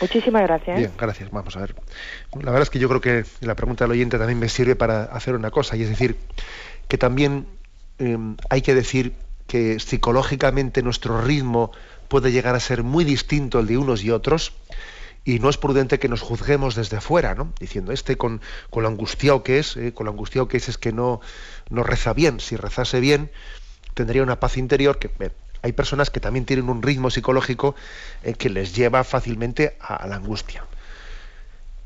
[0.01, 0.77] Muchísimas gracias.
[0.77, 0.79] ¿eh?
[0.79, 1.31] Bien, gracias.
[1.31, 1.75] Vamos a ver.
[2.33, 5.03] La verdad es que yo creo que la pregunta del oyente también me sirve para
[5.03, 6.17] hacer una cosa, y es decir,
[6.87, 7.45] que también
[7.99, 9.13] em, hay que decir
[9.47, 11.71] que psicológicamente nuestro ritmo
[12.07, 14.53] puede llegar a ser muy distinto el de unos y otros
[15.29, 17.53] y no es prudente que nos juzguemos desde fuera, ¿no?
[17.59, 20.79] Diciendo, este con, con lo angustiado que es, eh, con lo angustiado que es es
[20.79, 21.21] que no,
[21.69, 22.39] no reza bien.
[22.39, 23.29] Si rezase bien,
[23.93, 25.11] tendría una paz interior que...
[25.61, 27.75] hay personas que también tienen un ritmo psicológico
[28.23, 30.63] eh, que les lleva fácilmente a la angustia.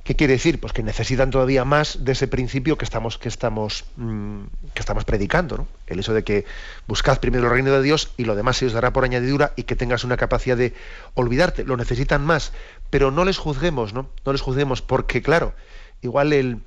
[0.03, 0.59] ¿Qué quiere decir?
[0.59, 5.05] Pues que necesitan todavía más de ese principio que estamos, que estamos, mm, que estamos
[5.05, 5.67] predicando, ¿no?
[5.87, 6.45] El hecho de que
[6.87, 9.63] buscad primero el reino de Dios y lo demás se os dará por añadidura y
[9.63, 10.73] que tengas una capacidad de
[11.13, 11.63] olvidarte.
[11.63, 12.51] Lo necesitan más,
[12.93, 14.11] pero no les juzguemos, ¿no?
[14.23, 15.55] No les juzguemos porque, claro,
[16.03, 16.61] igual el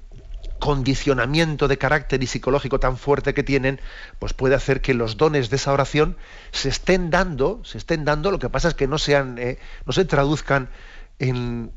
[0.59, 3.81] condicionamiento de carácter y psicológico tan fuerte que tienen,
[4.18, 6.16] pues puede hacer que los dones de esa oración
[6.51, 8.33] se estén dando, se estén dando.
[8.33, 10.68] Lo que pasa es que no sean, eh, no se traduzcan
[11.20, 11.70] en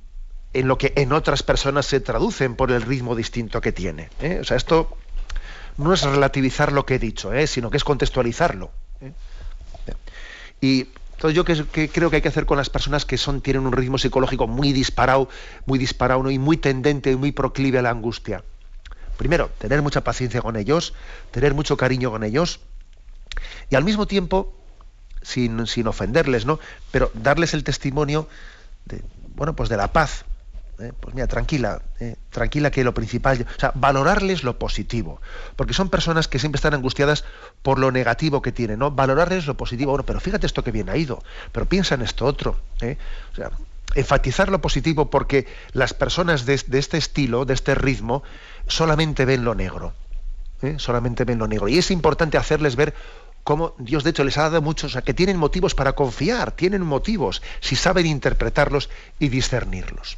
[0.53, 4.09] en lo que en otras personas se traducen por el ritmo distinto que tiene.
[4.19, 4.39] ¿eh?
[4.41, 4.97] O sea, esto
[5.77, 7.45] no es relativizar lo que he dicho, ¿eh?
[7.45, 8.71] sino que es contextualizarlo.
[10.59, 10.87] Y
[11.19, 13.73] entonces yo que, creo que hay que hacer con las personas que son, tienen un
[13.73, 15.27] ritmo psicológico muy disparado,
[15.65, 18.41] muy disparado y muy tendente y muy proclive a la angustia.
[19.17, 20.93] Primero, tener mucha paciencia con ellos,
[21.31, 22.61] tener mucho cariño con ellos
[23.69, 24.55] y al mismo tiempo,
[25.21, 26.57] sin, sin ofenderles, ¿no?
[26.89, 28.29] Pero darles el testimonio
[28.85, 29.03] de,
[29.35, 30.23] bueno, pues de la paz,
[30.79, 30.93] ¿eh?
[30.99, 32.15] pues mira, tranquila, ¿eh?
[32.29, 35.21] tranquila que lo principal, o sea, valorarles lo positivo,
[35.55, 37.25] porque son personas que siempre están angustiadas
[37.61, 38.91] por lo negativo que tienen, ¿no?
[38.91, 41.21] Valorarles lo positivo, bueno, pero fíjate esto que bien ha ido,
[41.51, 42.97] pero piensa en esto otro, ¿eh?
[43.33, 43.51] o sea,
[43.95, 48.23] enfatizar lo positivo porque las personas de, este estilo, de este ritmo,
[48.67, 49.93] solamente ven lo negro,
[50.77, 52.93] solamente ven lo negro, y es importante hacerles ver
[53.43, 56.51] cómo Dios de hecho les ha dado muchos, o sea, que tienen motivos para confiar,
[56.51, 60.17] tienen motivos, si saben interpretarlos y discernirlos.